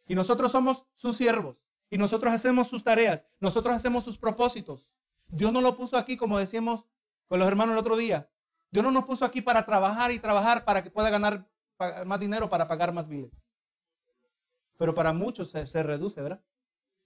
[0.06, 1.56] Y nosotros somos sus siervos.
[1.90, 3.26] Y nosotros hacemos sus tareas.
[3.40, 4.88] Nosotros hacemos sus propósitos.
[5.26, 6.86] Dios no lo puso aquí, como decíamos
[7.30, 8.28] con los hermanos el otro día,
[8.72, 11.48] Dios no nos puso aquí para trabajar y trabajar para que pueda ganar
[12.04, 13.44] más dinero para pagar más biles.
[14.76, 16.42] Pero para muchos se, reduce, ¿verdad?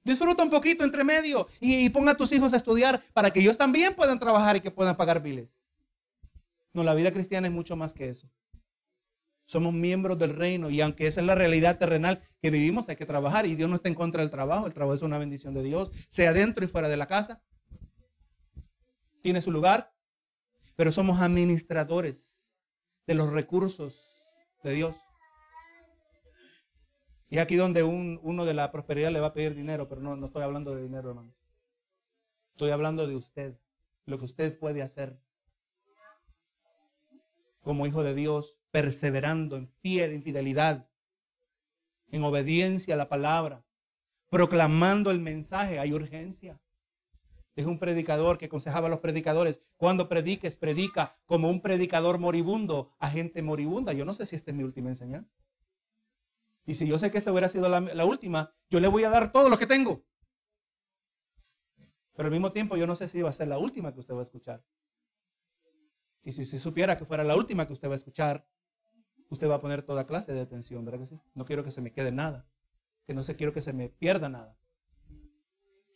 [0.04, 3.56] Disfruta un poquito entre medio y, ponga a tus hijos a estudiar para que ellos
[3.56, 5.66] también puedan trabajar y que puedan pagar biles.
[6.74, 8.30] No, la vida cristiana es mucho más que eso.
[9.46, 13.06] Somos miembros del reino y aunque esa es la realidad terrenal que vivimos, hay que
[13.06, 14.66] trabajar y Dios no está en contra del trabajo.
[14.66, 17.42] El trabajo es una bendición de Dios, sea dentro y fuera de la casa.
[19.22, 19.94] Tiene su lugar,
[20.76, 22.52] pero somos administradores
[23.06, 24.22] de los recursos
[24.62, 24.96] de Dios.
[27.28, 30.42] Y aquí donde uno de la prosperidad le va a pedir dinero, pero no, estoy
[30.42, 31.34] hablando de dinero, hermanos.
[32.52, 33.58] Estoy hablando de usted,
[34.06, 35.18] lo que usted puede hacer
[37.62, 40.86] como hijo de Dios, perseverando en fiel, en fidelidad,
[42.10, 43.64] en obediencia a la palabra,
[44.28, 45.78] proclamando el mensaje.
[45.78, 46.60] Hay urgencia.
[47.56, 52.92] Es un predicador que aconsejaba a los predicadores, cuando prediques, predica como un predicador moribundo
[52.98, 53.92] a gente moribunda.
[53.92, 55.32] Yo no sé si esta es mi última enseñanza.
[56.66, 59.32] Y si yo sé que esta hubiera sido la, última, yo le voy a dar
[59.32, 60.04] todo lo que tengo.
[62.14, 64.14] Pero al mismo tiempo yo no sé si va a ser la última que usted
[64.14, 64.64] va a escuchar.
[66.22, 68.48] Y si, supiera que fuera la última que usted va a escuchar,
[69.28, 71.20] usted va a poner toda clase de atención, ¿verdad que sí?
[71.34, 72.48] No quiero que se me quede nada.
[73.04, 74.56] Que no se quiero que se me pierda nada.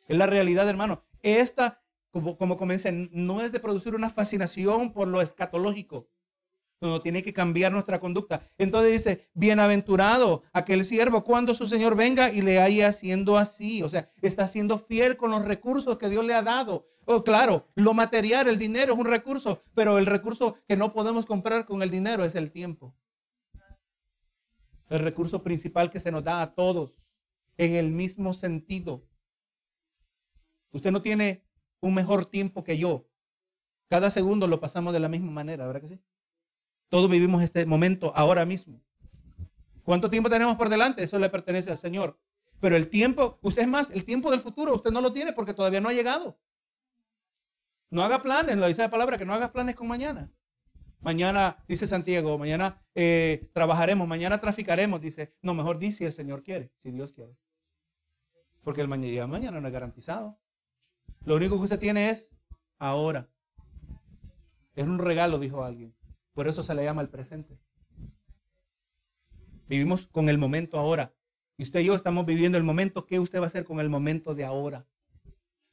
[0.07, 1.07] Es la realidad, hermano.
[1.23, 6.11] Esta, como, como comencé, no es de producir una fascinación por lo escatológico.
[6.81, 8.49] No, tiene que cambiar nuestra conducta.
[8.57, 13.83] Entonces dice, bienaventurado aquel siervo cuando su Señor venga y le haya haciendo así.
[13.83, 16.87] O sea, está siendo fiel con los recursos que Dios le ha dado.
[17.05, 21.27] Oh, claro, lo material, el dinero es un recurso, pero el recurso que no podemos
[21.27, 22.95] comprar con el dinero es el tiempo.
[24.89, 27.11] El recurso principal que se nos da a todos
[27.57, 29.05] en el mismo sentido.
[30.71, 31.45] Usted no tiene
[31.81, 33.09] un mejor tiempo que yo.
[33.89, 36.01] Cada segundo lo pasamos de la misma manera, ¿verdad que sí?
[36.89, 38.81] Todos vivimos este momento ahora mismo.
[39.83, 41.03] ¿Cuánto tiempo tenemos por delante?
[41.03, 42.19] Eso le pertenece al Señor.
[42.61, 45.55] Pero el tiempo, usted es más, el tiempo del futuro, usted no lo tiene porque
[45.55, 46.39] todavía no ha llegado.
[47.91, 50.31] No haga planes, lo dice la palabra, que no haga planes con mañana.
[51.01, 55.35] Mañana, dice Santiago, mañana eh, trabajaremos, mañana traficaremos, dice.
[55.43, 57.37] No, mejor dice si el Señor quiere, si Dios quiere.
[58.63, 60.39] Porque el mañana, mañana no es garantizado.
[61.25, 62.31] Lo único que usted tiene es
[62.79, 63.29] ahora.
[64.75, 65.95] Es un regalo, dijo alguien.
[66.39, 67.59] Por eso se le llama el presente.
[69.67, 71.13] Vivimos con el momento ahora.
[71.57, 73.07] Y usted y yo estamos viviendo el momento.
[73.07, 74.87] ¿Qué usted va a hacer con el momento de ahora?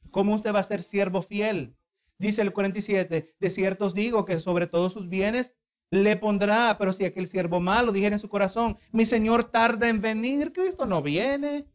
[0.09, 1.78] ¿Cómo usted va a ser siervo fiel?
[2.18, 5.55] Dice el 47, de cierto os digo que sobre todos sus bienes
[5.91, 10.01] le pondrá, pero si aquel siervo malo dijera en su corazón, mi Señor tarda en
[10.01, 11.68] venir, Cristo no viene.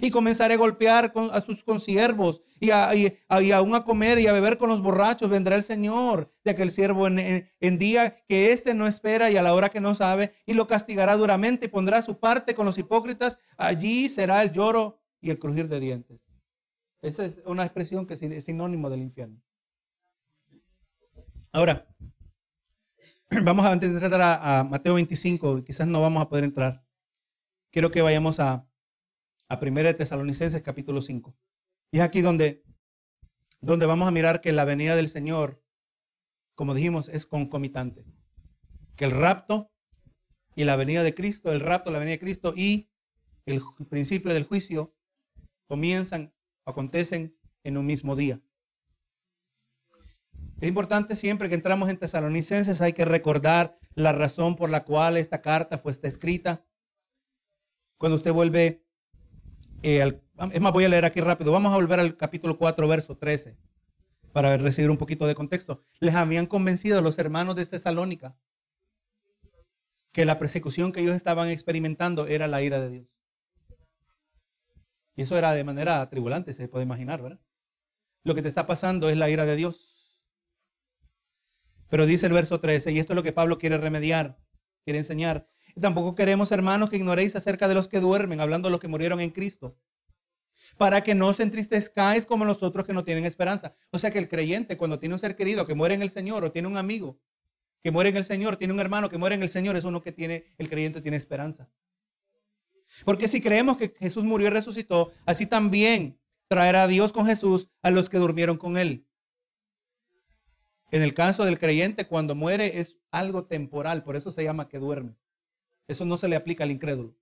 [0.00, 2.90] Y comenzaré a golpear a sus consiervos y, a,
[3.28, 5.30] aún a comer y a beber con los borrachos.
[5.30, 9.42] Vendrá el Señor de aquel siervo en, en día que éste no espera y a
[9.42, 12.78] la hora que no sabe, y lo castigará duramente y pondrá su parte con los
[12.78, 13.38] hipócritas.
[13.56, 16.20] Allí será el lloro y el crujir de dientes.
[17.02, 19.40] Esa es una expresión que es sinónimo del infierno.
[21.52, 21.86] Ahora,
[23.44, 26.84] vamos a entrar a, Mateo 25, quizás no vamos a poder entrar.
[27.70, 28.68] Quiero que vayamos a,
[29.48, 31.36] a 1 de Tesalonicenses capítulo 5.
[31.92, 32.64] Y es aquí donde,
[33.60, 35.62] donde vamos a mirar que la venida del Señor,
[36.54, 38.04] como dijimos, es concomitante.
[38.96, 39.72] Que el rapto
[40.54, 42.90] y la venida de Cristo, el rapto, la venida de Cristo y
[43.44, 44.94] el principio del juicio
[45.68, 46.34] comienzan,
[46.64, 48.40] acontecen en un mismo día.
[50.60, 55.18] Es importante siempre que entramos en Tesalonicenses, hay que recordar la razón por la cual
[55.18, 56.64] esta carta fue escrita.
[57.98, 58.85] Cuando usted vuelve,
[59.82, 60.20] eh,
[60.52, 61.52] es más, voy a leer aquí rápido.
[61.52, 63.56] Vamos a volver al capítulo 4, verso 13,
[64.32, 65.82] para recibir un poquito de contexto.
[66.00, 68.36] Les habían convencido a los hermanos de Tesalónica
[70.12, 73.06] que la persecución que ellos estaban experimentando era la ira de Dios.
[75.14, 77.40] Y eso era de manera atribulante, se puede imaginar, ¿verdad?
[78.22, 80.20] Lo que te está pasando es la ira de Dios.
[81.88, 84.38] Pero dice el verso 13, y esto es lo que Pablo quiere remediar,
[84.84, 85.48] quiere enseñar.
[85.80, 89.20] Tampoco queremos, hermanos, que ignoréis acerca de los que duermen, hablando de los que murieron
[89.20, 89.76] en Cristo,
[90.78, 93.74] para que no os entristezcáis como los otros que no tienen esperanza.
[93.90, 96.44] O sea que el creyente, cuando tiene un ser querido que muere en el Señor,
[96.44, 97.18] o tiene un amigo
[97.82, 100.02] que muere en el Señor, tiene un hermano que muere en el Señor, es uno
[100.02, 101.68] que tiene, el creyente tiene esperanza.
[103.04, 106.18] Porque si creemos que Jesús murió y resucitó, así también
[106.48, 109.06] traerá a Dios con Jesús a los que durmieron con él.
[110.90, 114.78] En el caso del creyente, cuando muere es algo temporal, por eso se llama que
[114.78, 115.16] duerme.
[115.88, 117.16] Eso no se le aplica al incrédulo.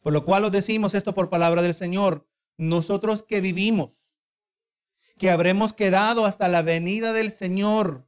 [0.00, 2.26] Por lo cual os decimos esto por palabra del Señor.
[2.56, 4.10] Nosotros que vivimos,
[5.18, 8.06] que habremos quedado hasta la venida del Señor.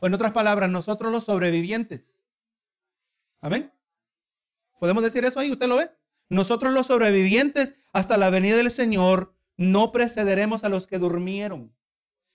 [0.00, 2.22] O en otras palabras, nosotros los sobrevivientes.
[3.40, 3.72] Amén.
[4.78, 5.50] ¿Podemos decir eso ahí?
[5.50, 5.90] ¿Usted lo ve?
[6.28, 11.74] Nosotros los sobrevivientes hasta la venida del Señor no precederemos a los que durmieron.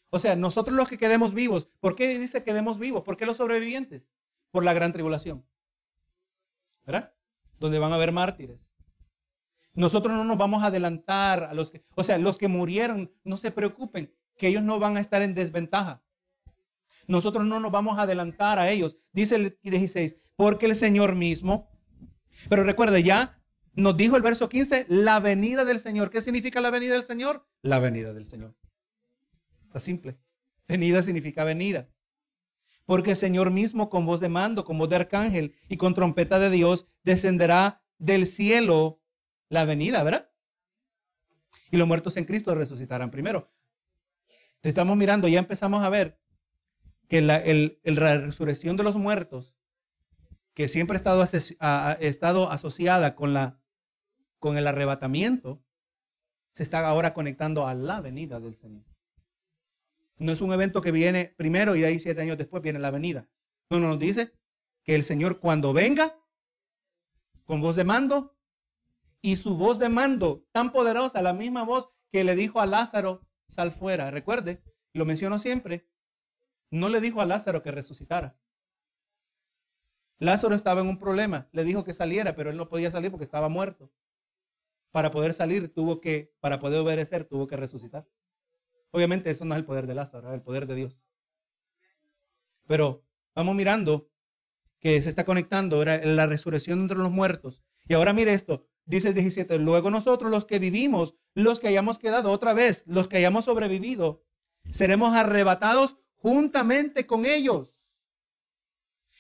[0.10, 3.04] O sea, nosotros los que quedemos vivos, ¿por qué dice quedemos vivos?
[3.04, 4.10] ¿Por qué los sobrevivientes?
[4.52, 5.46] Por la gran tribulación.
[6.90, 7.14] ¿Verdad?
[7.60, 8.60] Donde van a haber mártires.
[9.76, 13.38] Nosotros no nos vamos a adelantar a los que, o sea, los que murieron, no
[13.38, 16.02] se preocupen, que ellos no van a estar en desventaja.
[17.06, 18.98] Nosotros no nos vamos a adelantar a ellos.
[19.12, 21.70] Dice el 16, porque el Señor mismo,
[22.50, 23.40] pero recuerde ya,
[23.76, 26.10] nos dijo el verso 15, la venida del Señor.
[26.10, 27.48] ¿Qué significa la venida del Señor?
[27.62, 28.56] La venida del Señor.
[29.68, 30.18] Está simple.
[30.68, 31.88] Venida significa venida.
[32.90, 36.40] Porque el Señor mismo con voz de mando, con voz de arcángel y con trompeta
[36.40, 39.00] de Dios descenderá del cielo
[39.48, 40.32] la venida, ¿verdad?
[41.70, 43.54] Y los muertos en Cristo resucitarán primero.
[44.64, 46.20] Estamos mirando, ya empezamos a ver
[47.08, 49.56] que la, resurrección de los muertos,
[50.56, 53.56] que siempre ha estado, asociada con,
[54.40, 55.64] con el arrebatamiento,
[56.54, 58.89] se está ahora conectando a la venida del Señor.
[60.20, 63.28] No es un evento que viene primero y ahí siete años después viene la venida.
[63.70, 64.34] No, nos dice
[64.84, 66.20] que el Señor cuando venga,
[67.46, 68.36] con voz de mando,
[69.22, 73.28] y su voz de mando tan poderosa, la misma voz que le dijo a Lázaro,
[73.48, 74.12] sal fuera.
[74.12, 74.62] Recuerde,
[74.94, 75.88] lo menciono siempre,
[76.70, 78.38] no le dijo a Lázaro que resucitara.
[80.20, 83.24] Lázaro estaba en un problema, le dijo que saliera, pero él no podía salir porque
[83.24, 83.90] estaba muerto.
[84.92, 88.06] Para poder salir tuvo que, para poder obedecer, tuvo que resucitar.
[88.92, 91.02] Obviamente eso no es el poder de Lázaro, es el poder de Dios.
[92.68, 93.04] Pero
[93.36, 94.10] vamos mirando
[94.80, 97.64] que se está conectando era la resurrección entre los muertos.
[97.88, 102.00] Y ahora mire esto, dice el 17, luego nosotros los que vivimos, los que hayamos
[102.00, 104.24] quedado otra vez, los que hayamos sobrevivido,
[104.72, 107.76] seremos arrebatados juntamente con ellos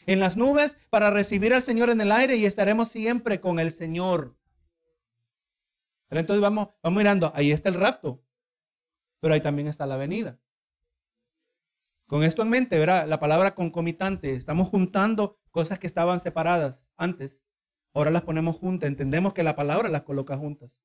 [0.06, 3.72] en las nubes para recibir al Señor en el aire y estaremos siempre con el
[3.72, 4.38] Señor.
[6.08, 8.24] Pero entonces vamos, vamos mirando, ahí está el rapto
[9.20, 10.40] pero ahí también está la venida.
[12.08, 17.44] Con esto en mente, verá la palabra concomitante, estamos juntando cosas que estaban separadas antes,
[17.94, 20.82] ahora las ponemos juntas, entendemos que la palabra las coloca juntas.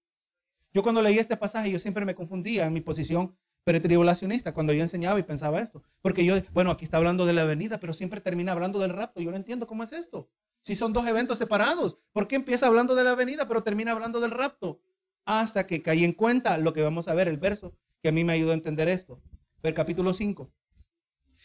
[0.73, 4.83] Yo cuando leí este pasaje, yo siempre me confundía en mi posición pretribulacionista cuando yo
[4.83, 5.83] enseñaba y pensaba esto.
[6.03, 9.21] Porque yo, bueno, aquí está hablando de la venida, pero siempre termina hablando del rapto.
[9.21, 10.29] Yo no entiendo cómo es esto.
[10.63, 14.21] Si son dos eventos separados, ¿por qué empieza hablando de la venida, pero termina hablando
[14.21, 14.81] del rapto?
[15.25, 17.75] Hasta que caí en cuenta lo que vamos a ver, el verso
[18.05, 19.23] que a mí me ayudó a entender esto.
[19.63, 20.53] El capítulo 5.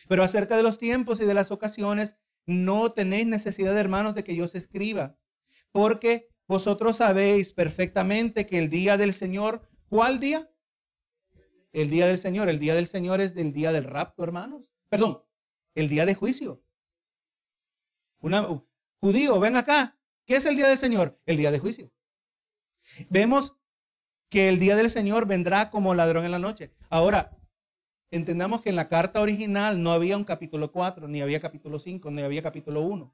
[0.09, 4.35] Pero acerca de los tiempos y de las ocasiones, no tenéis necesidad, hermanos, de que
[4.35, 5.17] yo os escriba,
[5.71, 10.51] porque vosotros sabéis perfectamente que el día del Señor, ¿cuál día?
[11.71, 14.65] El día del Señor, el día del Señor es el día del rapto, hermanos.
[14.89, 15.23] Perdón,
[15.75, 16.61] el día de juicio.
[18.19, 18.45] Una,
[18.99, 19.97] judío, ven acá.
[20.25, 21.21] ¿Qué es el día del Señor?
[21.25, 21.89] El día de juicio.
[23.09, 23.55] Vemos
[24.29, 26.71] que el día del Señor vendrá como ladrón en la noche.
[26.89, 27.37] Ahora,
[28.11, 32.11] entendamos que en la carta original no había un capítulo 4, ni había capítulo 5,
[32.11, 33.13] ni había capítulo 1.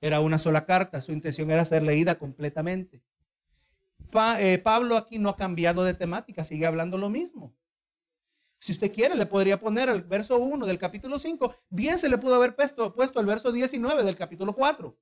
[0.00, 3.02] Era una sola carta, su intención era ser leída completamente.
[4.38, 7.54] Eh, Pablo aquí no ha cambiado de temática, sigue hablando lo mismo.
[8.60, 11.54] Si usted quiere, le podría poner el verso 1 del capítulo 5.
[11.68, 14.96] Bien se le pudo haber puesto, el verso 19 del capítulo 4.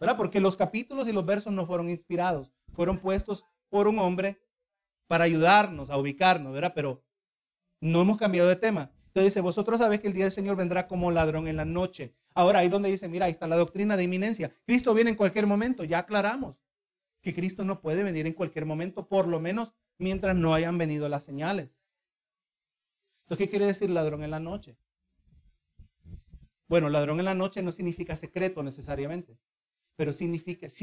[0.00, 0.16] ¿Verdad?
[0.16, 3.44] Porque los capítulos y los versos no fueron inspirados, fueron puestos
[3.74, 4.40] por un hombre
[5.08, 6.74] para ayudarnos a ubicarnos, ¿verdad?
[6.76, 7.02] Pero
[7.80, 8.92] no hemos cambiado de tema.
[9.08, 12.14] Entonces dice, vosotros sabéis que el día del Señor vendrá como ladrón en la noche.
[12.36, 14.54] Ahora, ahí donde dice, mira, ahí está la doctrina de inminencia.
[14.64, 16.62] Cristo viene en cualquier momento, ya aclaramos
[17.20, 21.08] que Cristo no puede venir en cualquier momento, por lo menos mientras no hayan venido
[21.08, 21.90] las señales.
[23.22, 24.76] Entonces, ¿qué quiere decir ladrón en la noche?
[26.68, 29.36] Bueno, ladrón en la noche no significa secreto necesariamente,
[29.96, 30.28] pero sí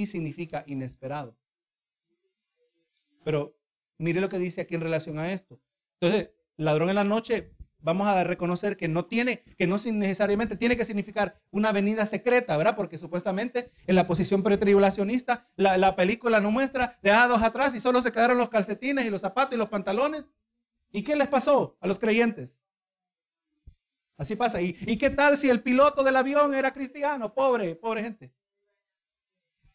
[0.05, 1.37] significa inesperado.
[3.23, 3.57] Pero
[3.97, 5.59] mire lo que dice aquí en relación a esto.
[5.99, 10.77] Entonces, ladrón en la noche, vamos a reconocer que no tiene, que no necesariamente tiene
[10.77, 12.75] que significar una venida secreta, ¿verdad?
[12.75, 18.01] Porque supuestamente en la posición pretribulacionista, la, la película no muestra dejados atrás y solo
[18.01, 20.31] se quedaron los calcetines y los zapatos y los pantalones.
[20.91, 22.61] ¿Y qué les pasó a los creyentes?
[24.21, 24.61] Así pasa.
[24.61, 27.33] ¿Y, qué tal si el piloto del avión era cristiano?
[27.33, 28.31] Pobre, pobre gente.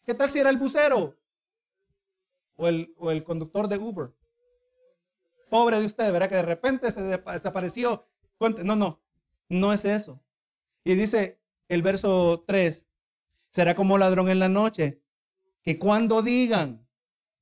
[0.05, 1.17] ¿Qué tal si era el bucero?
[2.57, 4.13] O el, o el conductor de Uber.
[5.49, 6.27] Pobre de usted, ¿verdad?
[6.27, 8.05] Que de repente se desapareció.
[8.39, 9.01] No, no,
[9.47, 10.21] no es eso.
[10.83, 11.39] Y dice
[11.69, 12.85] el verso 3,
[13.51, 15.01] será como ladrón en la noche,
[15.61, 16.85] que cuando digan,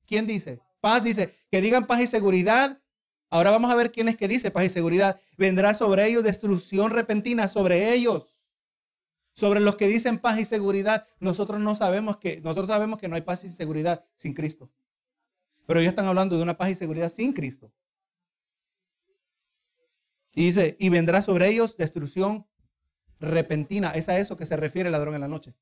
[0.06, 0.60] ¿quién dice?
[0.80, 2.80] Paz dice, que digan paz y seguridad,
[3.28, 5.20] Ahora vamos a ver quién es que dice paz y seguridad.
[5.36, 8.38] Vendrá sobre ellos destrucción repentina, sobre ellos.
[9.34, 11.06] Sobre los que dicen paz y seguridad.
[11.18, 14.70] Nosotros no sabemos que, nosotros sabemos que no hay paz y seguridad sin Cristo.
[15.66, 17.72] Pero ellos están hablando de una paz y seguridad sin Cristo.
[20.32, 22.46] Y dice, y vendrá sobre ellos destrucción
[23.18, 23.90] repentina.
[23.90, 25.54] Es a eso que se refiere el ladrón en la noche.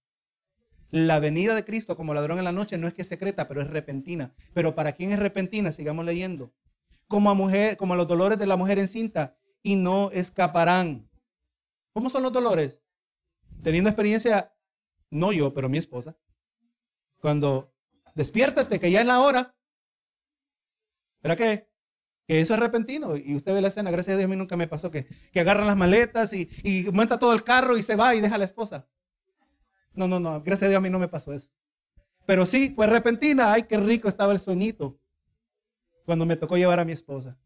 [0.91, 3.63] La venida de Cristo como ladrón en la noche no es que es secreta, pero
[3.63, 4.35] es repentina.
[4.53, 6.53] Pero para quién es repentina, sigamos leyendo
[7.09, 11.09] como a, mujer, como a los dolores de la mujer encinta y no escaparán.
[11.93, 12.81] ¿Cómo son los dolores?
[13.63, 14.53] Teniendo experiencia,
[15.11, 16.17] no yo, pero mi esposa.
[17.21, 17.73] Cuando
[18.15, 19.54] despiértate, que ya es la hora.
[21.25, 21.69] ¿Verdad que?
[22.29, 23.17] Que eso es repentino.
[23.17, 25.41] Y usted ve la escena, gracias a Dios a mí nunca me pasó que, que
[25.41, 28.39] agarran las maletas y, y monta todo el carro y se va y deja a
[28.39, 28.87] la esposa.
[29.95, 31.49] No, no, no, gracias a Dios a mí no me pasó eso.
[32.27, 33.53] Pero sí, fue repentina.
[33.53, 34.99] Ay, qué rico estaba el sueñito
[36.05, 37.39] cuando me tocó llevar a mi esposa.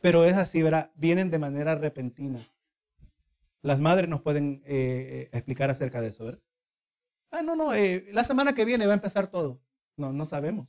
[0.00, 0.90] Pero es así, ¿verdad?
[0.94, 2.40] Vienen de manera repentina.
[3.60, 6.40] Las madres nos pueden eh, explicar acerca de eso, ¿verdad?
[7.30, 9.60] Ah, no, no, eh, la semana que viene va a empezar todo.
[9.96, 10.68] No, no sabemos.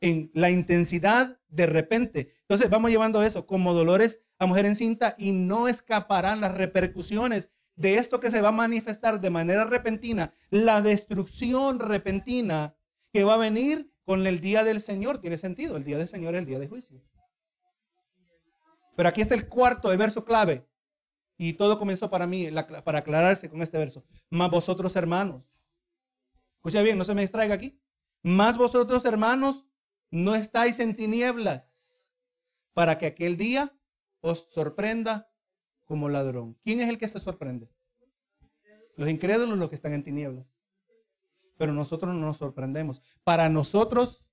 [0.00, 2.34] En la intensidad de repente.
[2.42, 7.98] Entonces vamos llevando eso como dolores a mujer encinta y no escaparán las repercusiones de
[7.98, 12.74] esto que se va a manifestar de manera repentina, la destrucción repentina
[13.12, 15.20] que va a venir con el día del Señor.
[15.20, 17.00] Tiene sentido, el día del Señor es el día de juicio.
[18.96, 20.66] Pero aquí está el cuarto, el verso clave.
[21.36, 22.48] Y todo comenzó para mí,
[22.84, 24.04] para aclararse con este verso.
[24.28, 25.52] Más vosotros hermanos.
[26.56, 27.80] Escucha bien, no se me distraiga aquí.
[28.24, 29.67] Más vosotros hermanos
[30.10, 32.02] no estáis en tinieblas
[32.72, 33.76] para que aquel día
[34.20, 35.30] os sorprenda
[35.84, 36.58] como ladrón.
[36.64, 37.70] ¿Quién es el que se sorprende?
[38.96, 40.46] Los incrédulos, los que están en tinieblas
[41.58, 43.02] pero nosotros no nos sorprendemos.
[43.24, 44.24] Para nosotros,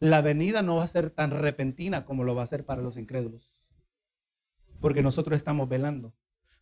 [0.00, 2.96] la venida no va a ser tan repentina como lo va a ser para los
[2.96, 3.52] incrédulos.
[4.80, 6.14] Porque nosotros estamos velando.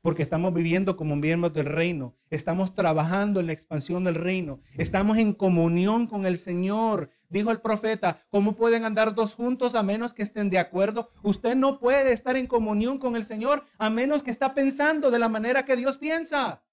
[0.03, 2.17] Porque estamos viviendo como miembros del reino.
[2.29, 4.61] Estamos trabajando en la expansión del reino.
[4.77, 7.11] Estamos en comunión con el Señor.
[7.31, 11.11] Dijo el profeta, ¿cómo pueden andar dos juntos a menos que estén de acuerdo?
[11.23, 15.21] Usted no puede estar en comunión con el Señor a menos que está pensando de
[15.21, 16.65] la manera que Dios piensa.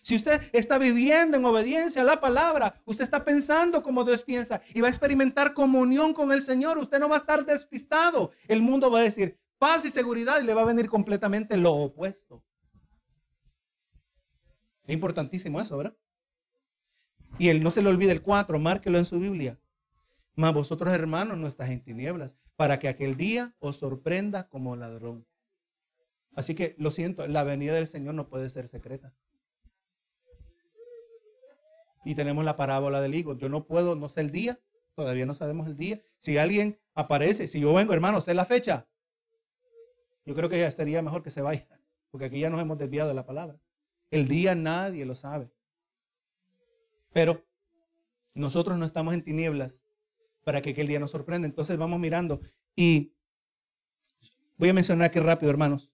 [0.00, 4.62] Si usted está viviendo en obediencia a la palabra, usted está pensando como Dios piensa
[4.72, 6.78] y va a experimentar comunión con el Señor.
[6.78, 8.32] Usted no va a estar despistado.
[8.48, 11.74] El mundo va a decir paz y seguridad y le va a venir completamente lo
[11.74, 12.42] opuesto.
[14.84, 15.94] Es importantísimo eso, ¿verdad?
[17.38, 19.58] Y él no se le olvide el 4, márquelo en su Biblia.
[20.34, 25.26] Mas vosotros, hermanos, no estáis en tinieblas, para que aquel día os sorprenda como ladrón.
[26.34, 29.14] Así que lo siento, la venida del Señor no puede ser secreta.
[32.04, 33.36] Y tenemos la parábola del higo.
[33.36, 34.60] Yo no puedo, no sé el día,
[34.94, 36.02] todavía no sabemos el día.
[36.18, 38.88] Si alguien aparece, si yo vengo, hermano, usted la fecha.
[40.24, 41.68] Yo creo que ya sería mejor que se vaya,
[42.10, 43.60] porque aquí ya nos hemos desviado de la palabra.
[44.10, 45.52] El día nadie lo sabe.
[47.12, 47.44] Pero
[48.34, 49.82] nosotros no estamos en tinieblas
[50.44, 51.46] para que aquel día nos sorprenda.
[51.46, 52.40] Entonces vamos mirando
[52.74, 53.14] y
[54.56, 55.90] voy a mencionar aquí rápido, hermanos.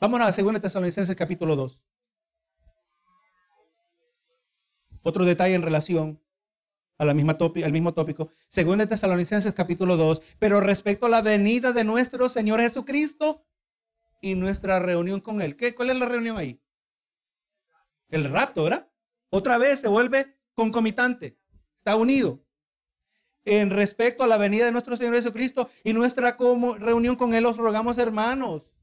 [0.00, 1.80] Vamos a la segunda Tesalonicenses capítulo 2.
[5.02, 6.20] Otro detalle en relación
[6.98, 8.30] a la misma al mismo tópico.
[8.48, 10.22] Segunda Tesalonicenses capítulo 2.
[10.38, 13.44] Pero respecto a la venida de nuestro Señor Jesucristo
[14.20, 15.56] y nuestra reunión con Él.
[15.56, 16.60] ¿Qué, ¿Cuál es la reunión ahí?
[18.08, 18.91] El rapto, ¿verdad?
[19.34, 21.38] Otra vez se vuelve concomitante.
[21.78, 22.44] Está unido.
[23.46, 26.36] En respecto a la venida de nuestro Señor Jesucristo y nuestra
[26.78, 28.74] reunión con Él, os rogamos, hermanos,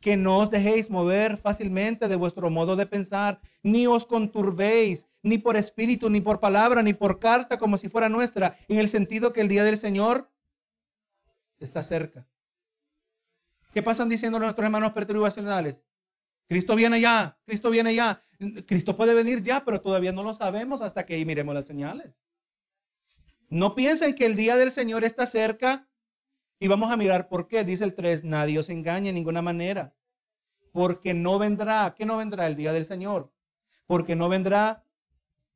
[0.00, 5.38] que no os dejéis mover fácilmente de vuestro modo de pensar, ni os conturbéis, ni
[5.38, 9.32] por espíritu, ni por palabra, ni por carta, como si fuera nuestra, en el sentido
[9.32, 10.30] que el día del Señor
[11.60, 12.26] está cerca.
[13.72, 15.82] ¿Qué pasan diciendo nuestros hermanos perturbacionales?
[16.46, 18.22] Cristo viene ya, Cristo viene ya.
[18.66, 22.14] Cristo puede venir ya, pero todavía no lo sabemos hasta que miremos las señales.
[23.48, 25.88] No piensen que el día del Señor está cerca
[26.58, 27.64] y vamos a mirar por qué.
[27.64, 29.94] Dice el 3, nadie os engañe en ninguna manera.
[30.72, 33.32] Porque no vendrá, ¿qué no vendrá el día del Señor?
[33.86, 34.84] Porque no vendrá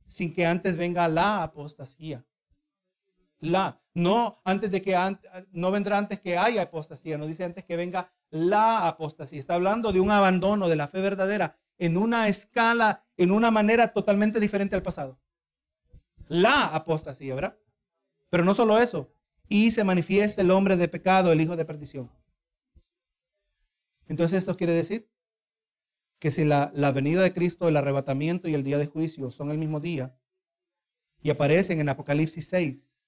[0.07, 2.25] sin que antes venga la apostasía.
[3.41, 4.97] La, no antes de que
[5.53, 9.39] no vendrá antes que haya apostasía, no dice antes que venga la apostasía.
[9.41, 13.93] Está hablando de un abandono de la fe verdadera en una escala, en una manera
[13.93, 15.19] totalmente diferente al pasado.
[16.27, 17.59] La apostasía, ¿verdad?
[18.31, 19.13] Pero no solo eso.
[19.49, 22.11] Y se manifiesta el hombre de pecado, el hijo de perdición.
[24.07, 25.09] Entonces esto quiere decir
[26.19, 29.51] que si la, la venida de Cristo, el arrebatamiento y el día de juicio son
[29.51, 30.19] el mismo día
[31.23, 32.99] y aparecen en Apocalipsis 6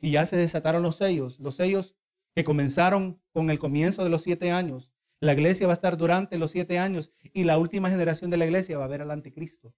[0.00, 1.94] y ya se desataron los sellos, los sellos
[2.34, 4.92] que comenzaron con el comienzo de los siete años.
[5.20, 8.44] La iglesia va a estar durante los siete años y la última generación de la
[8.44, 9.74] iglesia va a ver al anticristo.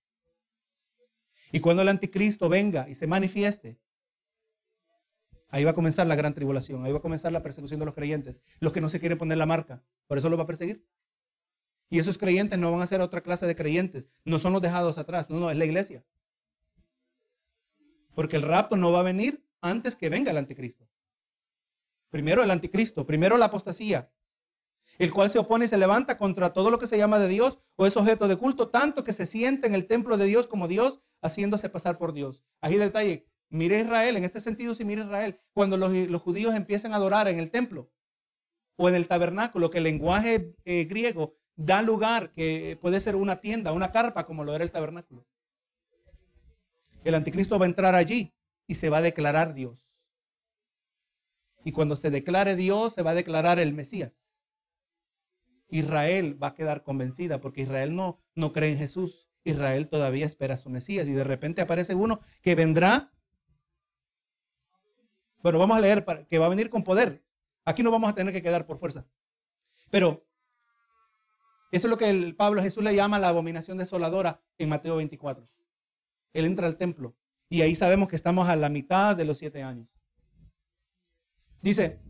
[1.53, 3.79] Y cuando el anticristo venga y se manifieste,
[5.49, 7.95] ahí va a comenzar la gran tribulación, ahí va a comenzar la persecución de los
[7.95, 10.85] creyentes, los que no se quieren poner la marca, por eso lo va a perseguir.
[11.91, 14.99] Y esos creyentes no van a ser otra clase de creyentes, no son los dejados
[14.99, 16.05] atrás, no, no, es la iglesia.
[18.15, 20.87] Porque el rapto no va a venir antes que venga el anticristo.
[22.11, 24.11] Primero el anticristo, primero la apostasía,
[24.99, 27.61] el cual se opone y se levanta contra todo lo que se llama de Dios
[27.77, 30.67] o es objeto de culto, tanto que se siente en el templo de Dios como
[30.67, 32.45] Dios, haciéndose pasar por Dios.
[32.61, 36.97] Ahí detalle, mire Israel, en este sentido si mire Israel, cuando los, judíos empiezan a
[36.97, 37.91] adorar en el templo
[38.77, 43.41] o en el tabernáculo, que el lenguaje eh, griego da lugar, que puede ser una
[43.41, 45.27] tienda, una carpa, como lo era el tabernáculo.
[47.05, 48.35] El anticristo va a entrar allí
[48.67, 49.89] y se va a declarar Dios.
[51.65, 54.28] Y cuando se declare Dios, se va a declarar el Mesías.
[55.69, 59.29] Israel va a quedar convencida porque Israel no, no cree en Jesús.
[59.45, 63.13] Israel todavía espera a su Mesías y de repente aparece uno que vendrá.
[65.43, 67.25] Bueno, vamos a leer que va a venir con poder.
[67.65, 69.07] Aquí no vamos a tener que quedar por fuerza.
[69.91, 70.27] Pero
[71.71, 75.49] eso es lo que el Pablo Jesús le llama la abominación desoladora en Mateo 24.
[76.33, 77.17] Él entra al templo
[77.49, 79.89] y ahí sabemos que estamos a la mitad de los siete años.
[81.61, 82.01] Dice,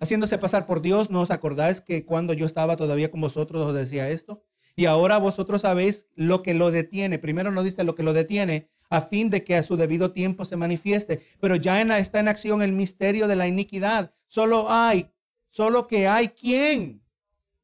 [0.00, 3.74] haciéndose pasar por Dios, ¿no os acordáis que cuando yo estaba todavía con vosotros os
[3.74, 4.42] decía esto?
[4.74, 7.18] Y ahora vosotros sabéis lo que lo detiene.
[7.18, 10.44] Primero no dice lo que lo detiene, a fin de que a su debido tiempo
[10.44, 11.22] se manifieste.
[11.40, 14.14] Pero ya está en acción el misterio de la iniquidad.
[14.26, 15.10] Solo hay,
[15.48, 17.02] solo que hay quien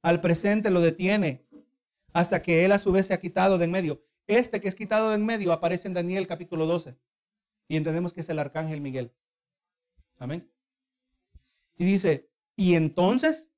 [0.02, 1.46] al presente lo detiene
[2.12, 4.02] hasta que él a su vez se ha quitado de en medio.
[4.26, 6.96] Este que es quitado de en medio aparece en Daniel capítulo 12.
[7.68, 9.12] Y entendemos que es el arcángel Miguel.
[10.18, 10.48] Amén.
[11.76, 13.52] Y dice, y entonces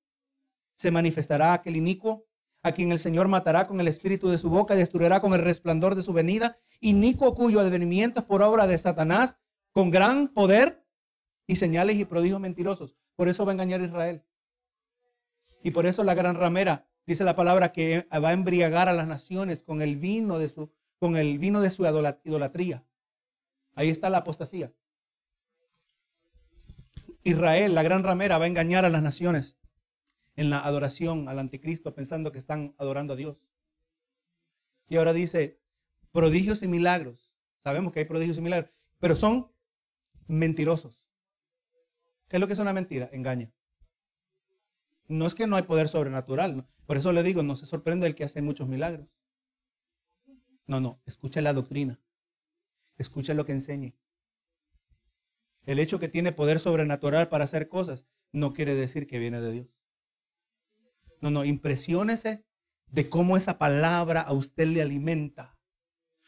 [0.77, 2.27] se manifestará aquel inicuo
[2.62, 5.43] a quien el Señor matará con el espíritu de su boca y destruirá con el
[5.43, 9.39] resplandor de su venida, inicuo cuyo advenimiento es por obra de Satanás,
[9.73, 10.85] con gran poder
[11.47, 12.97] y señales y prodigios mentirosos.
[13.16, 14.24] Por eso va a engañar a Israel.
[15.62, 19.07] Y por eso la gran ramera dice la palabra que va a embriagar a las
[19.07, 21.85] naciones con el vino de su, con el vino de su
[22.24, 22.85] idolatría.
[23.74, 24.73] Ahí está la apostasía.
[27.29, 29.59] Israel, la gran ramera, va a engañar a las naciones
[30.37, 33.45] en la adoración al anticristo pensando que están adorando a Dios.
[34.89, 35.61] Y ahora dice,
[36.13, 37.33] prodigios y milagros.
[37.63, 39.53] Sabemos que hay prodigios y milagros, pero son
[40.27, 41.07] mentirosos.
[42.29, 43.11] ¿Qué es lo que es una mentira?
[43.13, 43.53] Engaña.
[45.07, 46.67] No es que no hay poder sobrenatural.
[46.87, 49.09] Por eso le digo, no se sorprende el que hace muchos milagros.
[50.67, 51.99] No, no, escucha la doctrina.
[52.97, 53.95] Escucha lo que enseñe.
[55.69, 59.53] El hecho que tiene poder sobrenatural para hacer cosas no quiere decir que viene de
[59.53, 59.66] Dios.
[61.20, 62.43] No, no, impresiónese
[62.86, 65.59] de cómo esa palabra a usted le alimenta,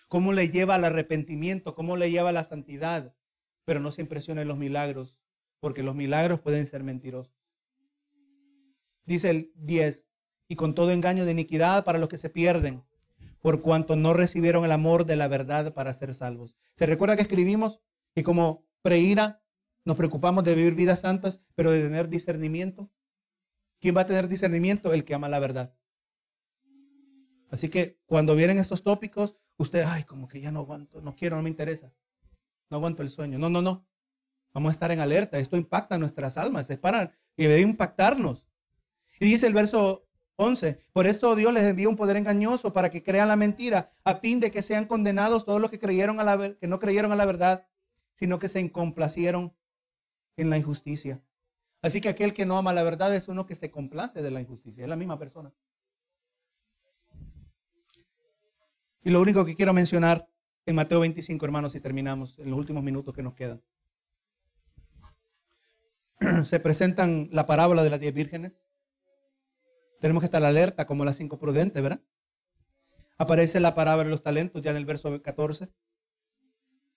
[0.09, 3.15] cómo le lleva al arrepentimiento, cómo le lleva a la santidad,
[3.65, 5.19] pero no se impresione los milagros,
[5.59, 7.35] porque los milagros pueden ser mentirosos.
[9.07, 10.07] Dice el 10,
[10.49, 12.85] y con todo engaño de iniquidad para los que se pierden,
[13.41, 16.59] por cuanto no recibieron el amor de la verdad para ser salvos.
[16.75, 17.81] ¿Se recuerda que escribimos?
[18.15, 19.41] Y como preira
[19.85, 22.91] nos preocupamos de vivir vidas santas, pero de tener discernimiento.
[23.81, 24.93] ¿Quién va a tener discernimiento?
[24.93, 25.75] El que ama la verdad.
[27.51, 31.37] Así que cuando vienen estos tópicos, usted, ay, como que ya no aguanto, no quiero,
[31.37, 31.93] no me interesa.
[32.69, 33.39] No aguanto el sueño.
[33.39, 33.87] No, no, no.
[34.53, 35.39] Vamos a estar en alerta.
[35.39, 36.71] Esto impacta nuestras almas.
[36.71, 38.47] Es para y debe impactarnos.
[39.19, 43.03] Y dice el verso 11, por esto Dios les envía un poder engañoso para que
[43.03, 46.55] crean la mentira, a fin de que sean condenados todos los que creyeron a la
[46.55, 47.67] que no creyeron a la verdad,
[48.21, 49.55] sino que se complacieron
[50.37, 51.23] en la injusticia.
[51.81, 54.43] Así que aquel que no ama la verdad es uno que se complace de la
[54.43, 55.55] injusticia, es la misma persona.
[59.03, 60.29] Y lo único que quiero mencionar
[60.67, 63.63] en Mateo 25, hermanos, y terminamos en los últimos minutos que nos quedan.
[66.45, 68.67] Se presentan la parábola de las diez vírgenes.
[69.99, 72.03] Tenemos que estar alerta como las cinco prudentes, ¿verdad?
[73.17, 75.71] Aparece la parábola de los talentos ya en el verso 14,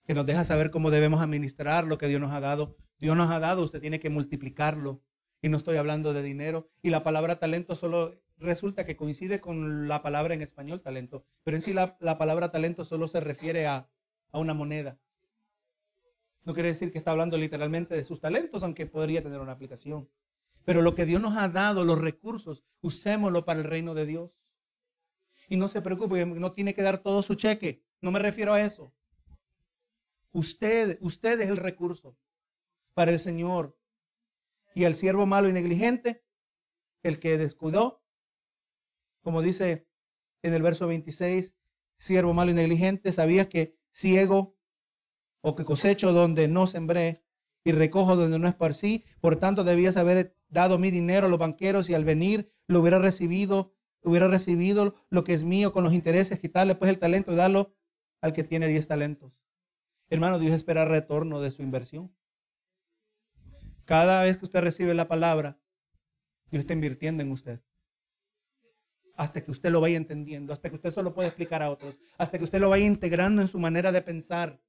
[0.06, 2.76] que nos deja saber cómo debemos administrar lo que Dios nos ha dado.
[2.98, 5.02] Dios nos ha dado, usted tiene que multiplicarlo.
[5.40, 6.68] Y no estoy hablando de dinero.
[6.82, 11.24] Y la palabra talento solo resulta que coincide con la palabra en español talento.
[11.42, 13.88] Pero en sí la, palabra talento solo se refiere a,
[14.32, 14.98] a una moneda.
[16.44, 20.08] No quiere decir que está hablando literalmente de sus talentos, aunque podría tener una aplicación.
[20.64, 24.30] Pero lo que Dios nos ha dado, los recursos, usémoslo para el reino de Dios.
[25.48, 27.82] Y no se preocupe, no tiene que dar todo su cheque.
[28.00, 28.94] No me refiero a eso.
[30.34, 32.18] Usted, usted es el recurso
[32.92, 33.78] para el Señor.
[34.74, 36.24] Y el siervo malo y negligente,
[37.04, 38.02] el que descuidó,
[39.22, 39.86] como dice
[40.42, 41.56] en el verso 26,
[41.96, 44.58] siervo malo y negligente, sabías que ciego
[45.40, 47.24] o que cosecho donde no sembré
[47.62, 51.88] y recojo donde no esparcí, por tanto debías haber dado mi dinero a los banqueros
[51.88, 56.40] y al venir lo hubiera recibido, hubiera recibido lo que es mío con los intereses,
[56.40, 57.76] quitarle pues el talento y darlo
[58.20, 59.43] al que tiene 10 talentos.
[60.14, 62.14] Hermano, Dios espera retorno de su inversión.
[63.84, 65.58] Cada vez que usted recibe la palabra,
[66.52, 67.60] Dios está invirtiendo en usted.
[69.16, 72.38] Hasta que usted lo vaya entendiendo, hasta que usted solo pueda explicar a otros, hasta
[72.38, 74.62] que usted lo vaya integrando en su manera de pensar.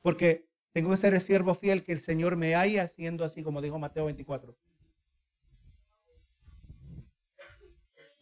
[0.00, 3.60] Porque tengo que ser el siervo fiel que el Señor me haya haciendo así, como
[3.60, 4.56] dijo Mateo 24.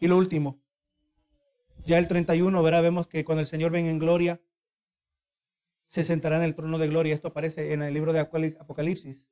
[0.00, 0.60] Y lo último,
[1.84, 4.40] ya el 31, verá, vemos que cuando el Señor venga en gloria,
[5.90, 7.12] se sentará en el trono de gloria.
[7.12, 9.28] Esto aparece en el libro de Apocalipsis,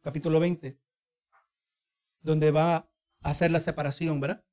[0.00, 0.78] capítulo 20,
[2.20, 2.90] donde va a
[3.22, 4.44] hacer la separación, ¿verdad?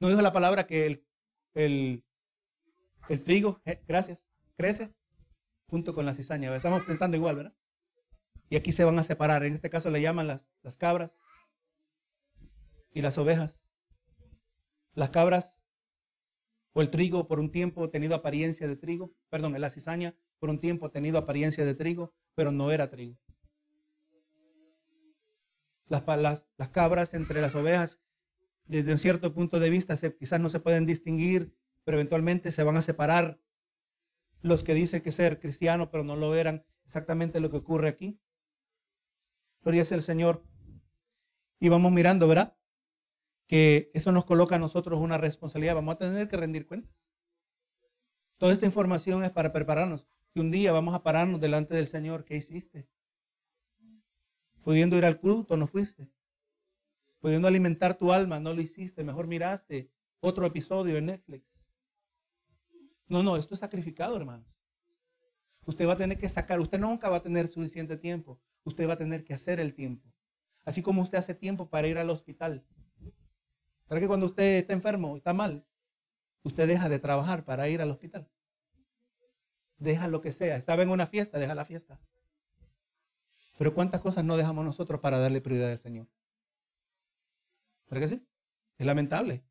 [0.00, 1.06] No dijo la palabra que el,
[1.54, 2.04] el,
[3.08, 4.18] el trigo, eh, gracias,
[4.56, 4.92] crece
[5.68, 6.54] junto con la cizaña.
[6.56, 7.54] Estamos pensando igual, ¿verdad?
[8.50, 9.44] Y aquí se van a separar.
[9.44, 11.12] En este caso le llaman las, las cabras
[12.90, 13.62] y las ovejas.
[14.94, 15.60] Las cabras
[16.72, 20.58] o el trigo por un tiempo tenido apariencia de trigo, perdón, la cizaña por un
[20.58, 23.16] tiempo tenido apariencia de trigo, pero no era trigo.
[25.86, 28.00] Las, las, las cabras entre las ovejas,
[28.66, 31.54] desde un cierto punto de vista, quizás no se pueden distinguir,
[31.84, 33.40] pero eventualmente se van a separar
[34.42, 38.20] los que dicen que ser cristiano, pero no lo eran, exactamente lo que ocurre aquí.
[39.62, 40.44] Gloria es el Señor.
[41.60, 42.56] Y vamos mirando, ¿verdad?
[43.46, 45.74] Que eso nos coloca a nosotros una responsabilidad.
[45.74, 46.94] Vamos a tener que rendir cuentas.
[48.36, 50.06] Toda esta información es para prepararnos.
[50.38, 52.24] Un día vamos a pararnos delante del Señor.
[52.24, 52.88] ¿Qué hiciste?
[54.62, 56.08] Pudiendo ir al culto, no fuiste.
[57.18, 59.02] Pudiendo alimentar tu alma, no lo hiciste.
[59.02, 59.90] Mejor miraste
[60.20, 61.66] otro episodio en Netflix.
[63.08, 64.46] No, no, esto es sacrificado, hermanos.
[65.66, 68.40] Usted va a tener que sacar, usted nunca va a tener suficiente tiempo.
[68.62, 70.12] Usted va a tener que hacer el tiempo.
[70.64, 72.64] Así como usted hace tiempo para ir al hospital.
[73.86, 75.66] ¿Para que cuando usted está enfermo, está mal,
[76.42, 78.28] usted deja de trabajar para ir al hospital?
[79.78, 80.56] Deja lo que sea.
[80.56, 82.00] Estaba en una fiesta, deja la fiesta.
[83.58, 86.06] Pero ¿cuántas cosas no dejamos nosotros para darle prioridad al Señor?
[87.88, 88.26] ¿Para que sí?
[88.76, 89.44] Es lamentable.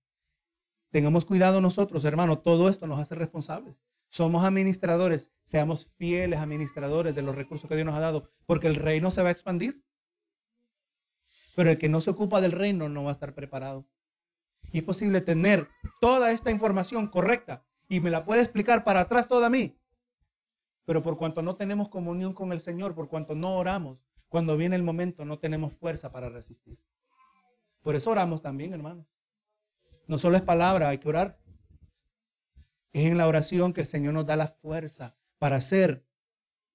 [0.91, 3.75] Tengamos cuidado nosotros, hermano, todo esto nos hace responsables.
[4.09, 8.75] Somos administradores, seamos fieles administradores de los recursos que Dios nos ha dado, porque el
[8.75, 9.83] reino se va a expandir.
[11.55, 13.85] Pero el que no se ocupa del reino no va a estar preparado.
[14.71, 15.67] Y es posible tener
[15.99, 19.77] toda esta información correcta y me la puede explicar para atrás toda a mí.
[20.87, 23.99] Pero por cuanto no tenemos comunión con el Señor, por cuanto no oramos,
[24.29, 26.79] cuando viene el momento no tenemos fuerza para resistir.
[27.81, 29.05] Por eso oramos también, hermanos.
[30.07, 31.41] No solo es palabra, hay que orar.
[32.93, 36.05] Es en la oración que el Señor nos da la fuerza para hacer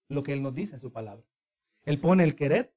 [0.09, 1.27] lo que Él nos dice en su palabra.
[1.85, 2.77] Él pone el querer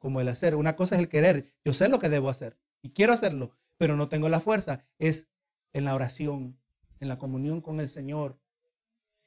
[0.00, 0.56] como el hacer.
[0.56, 1.54] Una cosa es el querer.
[1.64, 4.84] Yo sé lo que debo hacer y quiero hacerlo, pero no tengo la fuerza.
[4.98, 5.28] Es
[5.72, 6.58] en la oración,
[6.98, 8.41] en la comunión con el Señor.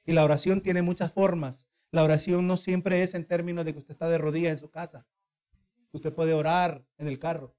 [0.05, 1.67] Y la oración tiene muchas formas.
[1.91, 4.69] La oración no siempre es en términos de que usted está de rodillas en su
[4.69, 5.07] casa.
[5.91, 7.55] Usted puede orar en el carro.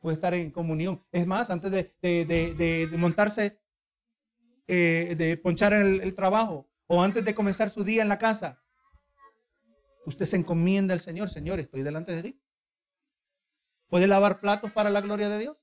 [0.00, 1.04] Puede estar en comunión.
[1.12, 3.60] Es más, antes de, montarse,
[4.66, 8.62] eh, de ponchar el, el trabajo o antes de comenzar su día en la casa,
[10.06, 11.28] usted se encomienda al Señor.
[11.30, 12.40] Señor, estoy delante de ti.
[13.88, 15.56] ¿Puede lavar platos para la gloria de Dios?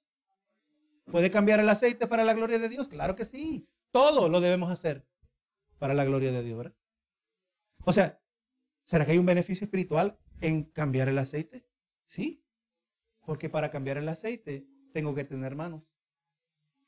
[1.06, 2.88] ¿Puede cambiar el aceite para la gloria de Dios?
[2.88, 3.68] Claro que sí.
[3.91, 5.06] Todo lo debemos hacer
[5.77, 6.57] para la gloria de Dios.
[6.57, 6.76] ¿verdad?
[7.84, 8.22] O sea,
[8.84, 11.65] ¿será que hay un beneficio espiritual en cambiar el aceite?
[12.06, 12.43] Sí.
[13.26, 15.84] Porque para cambiar el aceite tengo que tener manos.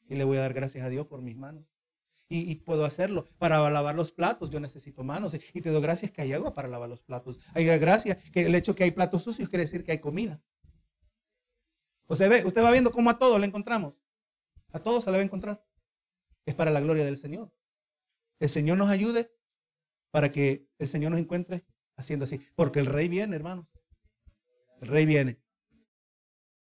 [0.08, 1.66] Y le voy a dar gracias a Dios por mis manos.
[2.30, 3.26] Y, puedo hacerlo.
[3.38, 5.34] Para lavar los platos yo necesito manos.
[5.54, 7.40] Y te doy gracias que hay agua para lavar los platos.
[7.54, 10.42] Hay gracias que el hecho que hay platos sucios quiere decir que hay comida.
[12.08, 13.94] Usted ve, usted va viendo cómo a todos le encontramos.
[14.72, 15.66] A todos se le va a encontrar.
[16.46, 17.52] Es para la gloria del Señor.
[18.40, 19.32] El Señor nos ayude
[20.12, 21.66] para que el Señor nos encuentre
[21.96, 22.40] haciendo así.
[22.56, 23.68] Porque el rey viene, hermanos.
[24.82, 25.40] El rey viene.